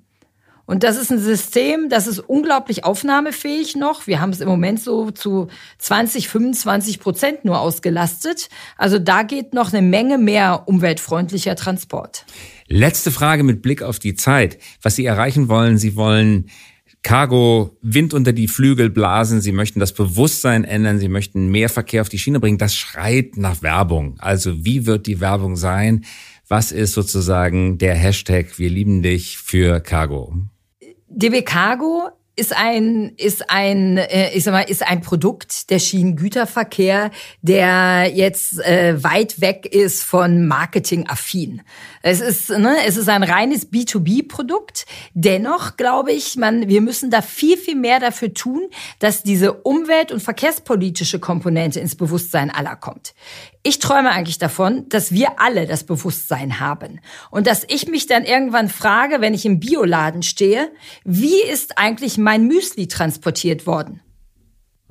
Und 0.65 0.83
das 0.83 0.97
ist 0.97 1.11
ein 1.11 1.19
System, 1.19 1.89
das 1.89 2.07
ist 2.07 2.19
unglaublich 2.19 2.85
aufnahmefähig 2.85 3.75
noch. 3.75 4.07
Wir 4.07 4.21
haben 4.21 4.29
es 4.29 4.39
im 4.39 4.47
Moment 4.47 4.79
so 4.79 5.11
zu 5.11 5.47
20, 5.79 6.29
25 6.29 6.99
Prozent 6.99 7.43
nur 7.43 7.59
ausgelastet. 7.59 8.49
Also 8.77 8.97
da 8.97 9.23
geht 9.23 9.53
noch 9.53 9.73
eine 9.73 9.85
Menge 9.85 10.17
mehr 10.17 10.63
umweltfreundlicher 10.65 11.55
Transport. 11.55 12.25
Letzte 12.67 13.11
Frage 13.11 13.43
mit 13.43 13.61
Blick 13.61 13.83
auf 13.83 13.99
die 13.99 14.15
Zeit. 14.15 14.57
Was 14.81 14.95
Sie 14.95 15.05
erreichen 15.05 15.49
wollen, 15.49 15.77
Sie 15.77 15.97
wollen 15.97 16.49
Cargo 17.03 17.77
Wind 17.81 18.13
unter 18.13 18.31
die 18.31 18.47
Flügel 18.47 18.89
blasen, 18.89 19.41
sie 19.41 19.51
möchten 19.51 19.81
das 19.81 19.93
Bewusstsein 19.93 20.63
ändern, 20.63 20.99
sie 20.99 21.09
möchten 21.09 21.49
mehr 21.51 21.67
Verkehr 21.67 22.01
auf 22.01 22.07
die 22.07 22.17
Schiene 22.17 22.39
bringen. 22.39 22.57
Das 22.57 22.75
schreit 22.75 23.35
nach 23.35 23.61
Werbung. 23.61 24.15
Also 24.19 24.63
wie 24.63 24.85
wird 24.85 25.05
die 25.05 25.19
Werbung 25.19 25.57
sein? 25.57 26.05
Was 26.47 26.71
ist 26.71 26.93
sozusagen 26.93 27.77
der 27.77 27.95
Hashtag 27.95 28.57
Wir 28.57 28.69
lieben 28.69 29.01
dich 29.03 29.37
für 29.37 29.81
Cargo? 29.81 30.33
DB 31.15 31.45
Cargo 31.45 32.17
ist 32.35 32.55
ein 32.55 33.13
ist 33.17 33.49
ein 33.51 33.97
äh, 33.97 34.31
ich 34.33 34.43
sag 34.43 34.53
mal 34.53 34.61
ist 34.61 34.85
ein 34.85 35.01
Produkt 35.01 35.69
der 35.69 35.77
Schienengüterverkehr, 35.77 37.11
der 37.43 38.11
jetzt 38.11 38.59
äh, 38.59 39.03
weit 39.03 39.39
weg 39.39 39.67
ist 39.67 40.03
von 40.03 40.47
Marketing 40.47 41.07
affin. 41.07 41.61
Es 42.01 42.21
ist 42.21 42.49
ne, 42.49 42.77
es 42.87 42.97
ist 42.97 43.07
ein 43.07 43.21
reines 43.21 43.71
B2B 43.71 44.27
Produkt. 44.27 44.85
Dennoch 45.13 45.77
glaube 45.77 46.11
ich, 46.11 46.35
man 46.35 46.67
wir 46.67 46.81
müssen 46.81 47.11
da 47.11 47.21
viel 47.21 47.55
viel 47.55 47.75
mehr 47.75 47.99
dafür 47.99 48.33
tun, 48.33 48.63
dass 48.97 49.21
diese 49.21 49.53
umwelt- 49.53 50.11
und 50.11 50.21
verkehrspolitische 50.21 51.19
Komponente 51.19 51.79
ins 51.79 51.95
Bewusstsein 51.95 52.49
aller 52.49 52.75
kommt. 52.75 53.13
Ich 53.65 53.79
träume 53.79 54.11
eigentlich 54.11 54.39
davon, 54.39 54.89
dass 54.89 55.13
wir 55.13 55.39
alle 55.39 55.65
das 55.65 55.85
Bewusstsein 55.85 56.59
haben 56.59 56.99
und 57.31 57.47
dass 57.47 57.63
ich 57.69 57.87
mich 57.87 58.07
dann 58.07 58.25
irgendwann 58.25 58.67
frage, 58.67 59.21
wenn 59.21 59.33
ich 59.33 59.45
im 59.45 59.61
Bioladen 59.61 60.21
stehe, 60.21 60.69
wie 61.05 61.41
ist 61.41 61.77
eigentlich 61.77 62.17
mein 62.23 62.47
Müsli 62.47 62.87
transportiert 62.87 63.67
worden? 63.67 63.99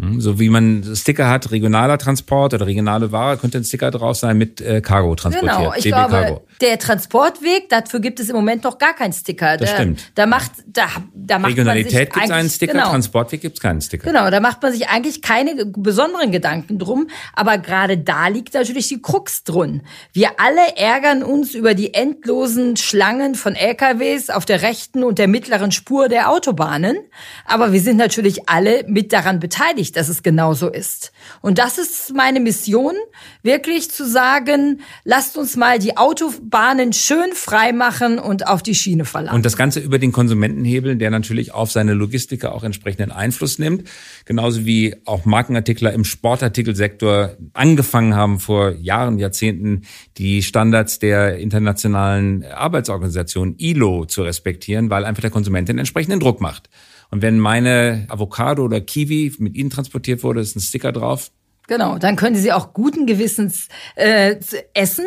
Hm, 0.00 0.20
so 0.20 0.40
wie 0.40 0.48
man 0.48 0.83
Sticker 0.96 1.28
hat, 1.28 1.50
regionaler 1.50 1.98
Transport 1.98 2.55
oder 2.55 2.66
regionale 2.66 3.12
Ware, 3.12 3.37
könnte 3.37 3.59
ein 3.59 3.64
Sticker 3.64 3.90
drauf 3.90 4.16
sein 4.16 4.38
mit 4.38 4.61
äh, 4.61 4.81
Cargo 4.81 5.14
transportiert. 5.14 5.59
Genau, 5.59 5.74
ich 5.74 5.83
DB 5.83 5.94
glaube, 5.94 6.11
Cargo. 6.11 6.46
der 6.61 6.78
Transportweg, 6.78 7.68
dafür 7.68 8.00
gibt 8.00 8.18
es 8.18 8.28
im 8.28 8.35
Moment 8.35 8.64
noch 8.64 8.78
gar 8.78 8.94
keinen 8.94 9.12
Sticker. 9.12 9.57
Das 9.59 9.70
da, 9.70 9.76
stimmt. 9.76 10.11
Da 10.14 10.26
macht, 10.26 10.50
da, 10.66 10.87
da 11.14 11.38
macht 11.38 11.52
Regionalität 11.52 12.12
gibt 12.12 12.24
es 12.24 12.31
einen 12.33 12.48
Sticker, 12.48 12.72
genau, 12.72 12.90
Transportweg 12.90 13.42
gibt 13.42 13.59
es 13.59 13.62
keinen 13.62 13.81
Sticker. 13.81 14.11
Genau, 14.11 14.31
da 14.31 14.40
macht 14.40 14.62
man 14.62 14.72
sich 14.72 14.88
eigentlich 14.88 15.20
keine 15.22 15.66
besonderen 15.66 16.33
Gedanken 16.33 16.78
drum. 16.78 17.09
Aber 17.35 17.59
gerade 17.59 17.98
da 17.98 18.28
liegt 18.28 18.55
natürlich 18.55 18.88
die 18.88 19.00
Krux 19.00 19.44
drin. 19.44 19.83
Wir 20.12 20.31
alle 20.38 20.76
ärgern 20.76 21.22
uns 21.22 21.55
über 21.55 21.74
die 21.74 21.94
endlosen 21.94 22.76
Schlangen 22.76 23.35
von 23.35 23.55
LKWs 23.55 24.31
auf 24.31 24.46
der 24.46 24.62
rechten 24.62 25.05
und 25.05 25.18
der 25.18 25.28
mittleren 25.28 25.70
Spur 25.70 26.09
der 26.09 26.31
Autobahnen. 26.31 26.96
Aber 27.44 27.72
wir 27.72 27.81
sind 27.81 27.98
natürlich 27.98 28.48
alle 28.48 28.85
mit 28.88 29.12
daran 29.12 29.38
beteiligt 29.38 29.91
dass 29.92 30.09
es 30.09 30.22
genauso 30.22 30.68
ist. 30.68 31.12
Und 31.40 31.59
das 31.59 31.78
ist 31.78 32.14
meine 32.14 32.40
Mission, 32.40 32.94
wirklich 33.42 33.90
zu 33.90 34.09
sagen, 34.09 34.81
lasst 35.05 35.37
uns 35.37 35.57
mal 35.57 35.78
die 35.78 35.96
Autobahnen 35.96 36.92
schön 36.92 37.33
frei 37.35 37.72
machen 37.72 38.18
und 38.18 38.46
auf 38.46 38.62
die 38.62 38.74
Schiene 38.74 39.05
verlassen. 39.05 39.37
Und 39.37 39.46
das 39.46 39.57
Ganze 39.57 39.81
über 39.81 39.98
den 39.98 40.12
Konsumentenhebel, 40.12 40.96
der 40.96 41.11
natürlich 41.11 41.52
auf 41.52 41.70
seine 41.70 41.94
Logistiker 41.94 42.55
auch 42.55 42.64
entsprechenden 42.64 43.12
Einfluss 43.12 43.59
nimmt. 43.59 43.88
Genauso 44.24 44.64
wie 44.64 44.96
auch 45.05 45.24
Markenartikler 45.24 45.92
im 45.92 46.05
Sportartikelsektor 46.05 47.37
angefangen 47.52 48.14
haben, 48.14 48.40
vor 48.40 48.72
Jahren, 48.72 49.18
Jahrzehnten 49.18 49.83
die 50.18 50.42
Standards 50.42 50.98
der 50.98 51.38
internationalen 51.38 52.44
Arbeitsorganisation 52.44 53.55
ILO 53.59 54.05
zu 54.07 54.22
respektieren, 54.22 54.90
weil 54.90 55.05
einfach 55.05 55.22
der 55.22 55.31
Konsument 55.31 55.68
den 55.68 55.78
entsprechenden 55.78 56.20
Druck 56.20 56.40
macht. 56.40 56.68
Und 57.12 57.20
wenn 57.20 57.38
meine 57.38 58.07
Avocado 58.09 58.64
oder 58.64 58.81
Kiwi 58.81 59.35
mit 59.38 59.55
Ihnen 59.55 59.68
transportiert 59.68 60.25
wurde, 60.25 60.40
ist 60.40 60.57
ein 60.57 60.61
Sticker 60.61 60.92
drauf. 60.92 61.31
Genau, 61.68 61.98
dann 61.98 62.16
können 62.16 62.35
Sie 62.35 62.40
sie 62.40 62.53
auch 62.53 62.72
guten 62.72 63.07
Gewissens 63.07 63.68
äh, 63.96 64.37
essen. 64.72 65.05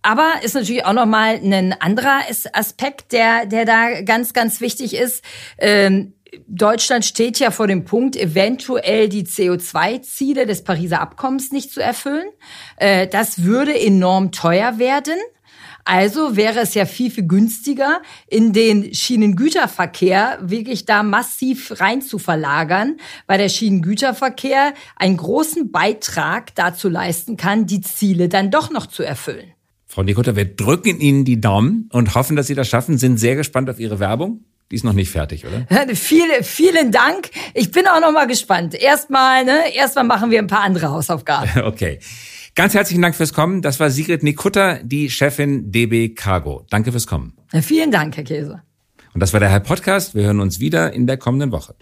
Aber 0.00 0.36
ist 0.42 0.54
natürlich 0.54 0.86
auch 0.86 0.94
noch 0.94 1.04
mal 1.04 1.34
ein 1.34 1.74
anderer 1.74 2.20
Aspekt, 2.52 3.12
der 3.12 3.44
der 3.44 3.66
da 3.66 4.00
ganz 4.00 4.32
ganz 4.32 4.62
wichtig 4.62 4.96
ist. 4.96 5.22
Ähm, 5.58 6.14
Deutschland 6.48 7.04
steht 7.04 7.38
ja 7.38 7.50
vor 7.50 7.66
dem 7.66 7.84
Punkt, 7.84 8.16
eventuell 8.16 9.08
die 9.08 9.24
CO2-Ziele 9.24 10.46
des 10.46 10.64
Pariser 10.64 11.00
Abkommens 11.00 11.52
nicht 11.52 11.72
zu 11.72 11.82
erfüllen. 11.82 12.28
Äh, 12.76 13.06
das 13.06 13.42
würde 13.42 13.78
enorm 13.78 14.32
teuer 14.32 14.78
werden. 14.78 15.16
Also 15.86 16.36
wäre 16.36 16.58
es 16.58 16.74
ja 16.74 16.84
viel, 16.84 17.12
viel 17.12 17.28
günstiger, 17.28 18.02
in 18.26 18.52
den 18.52 18.92
Schienengüterverkehr 18.92 20.38
wirklich 20.42 20.84
da 20.84 21.04
massiv 21.04 21.80
rein 21.80 22.02
zu 22.02 22.18
verlagern, 22.18 22.96
weil 23.28 23.38
der 23.38 23.48
Schienengüterverkehr 23.48 24.74
einen 24.96 25.16
großen 25.16 25.70
Beitrag 25.70 26.52
dazu 26.56 26.88
leisten 26.88 27.36
kann, 27.36 27.66
die 27.66 27.82
Ziele 27.82 28.28
dann 28.28 28.50
doch 28.50 28.70
noch 28.70 28.86
zu 28.86 29.04
erfüllen. 29.04 29.52
Frau 29.86 30.02
Nikota, 30.02 30.34
wir 30.34 30.56
drücken 30.56 31.00
Ihnen 31.00 31.24
die 31.24 31.40
Daumen 31.40 31.88
und 31.92 32.16
hoffen, 32.16 32.34
dass 32.34 32.48
Sie 32.48 32.56
das 32.56 32.68
schaffen, 32.68 32.98
sind 32.98 33.18
sehr 33.18 33.36
gespannt 33.36 33.70
auf 33.70 33.78
Ihre 33.78 34.00
Werbung. 34.00 34.44
Die 34.72 34.74
ist 34.74 34.84
noch 34.84 34.92
nicht 34.92 35.12
fertig, 35.12 35.46
oder? 35.46 35.66
Viele, 35.94 36.42
vielen 36.42 36.90
Dank. 36.90 37.30
Ich 37.54 37.70
bin 37.70 37.86
auch 37.86 38.00
noch 38.00 38.10
mal 38.10 38.26
gespannt. 38.26 38.74
Erstmal, 38.74 39.44
ne, 39.44 39.72
erstmal 39.72 40.04
machen 40.04 40.32
wir 40.32 40.40
ein 40.40 40.48
paar 40.48 40.62
andere 40.62 40.90
Hausaufgaben. 40.90 41.48
Okay. 41.64 42.00
Ganz 42.56 42.72
herzlichen 42.72 43.02
Dank 43.02 43.14
fürs 43.14 43.34
Kommen. 43.34 43.60
Das 43.60 43.80
war 43.80 43.90
Sigrid 43.90 44.22
Nikutta, 44.22 44.78
die 44.82 45.10
Chefin 45.10 45.70
DB 45.70 46.14
Cargo. 46.14 46.64
Danke 46.70 46.90
fürs 46.90 47.06
Kommen. 47.06 47.34
Vielen 47.60 47.90
Dank, 47.90 48.16
Herr 48.16 48.24
Käse. 48.24 48.62
Und 49.12 49.20
das 49.20 49.34
war 49.34 49.40
der 49.40 49.50
Herr 49.50 49.60
Podcast. 49.60 50.14
Wir 50.14 50.24
hören 50.24 50.40
uns 50.40 50.58
wieder 50.58 50.94
in 50.94 51.06
der 51.06 51.18
kommenden 51.18 51.52
Woche. 51.52 51.74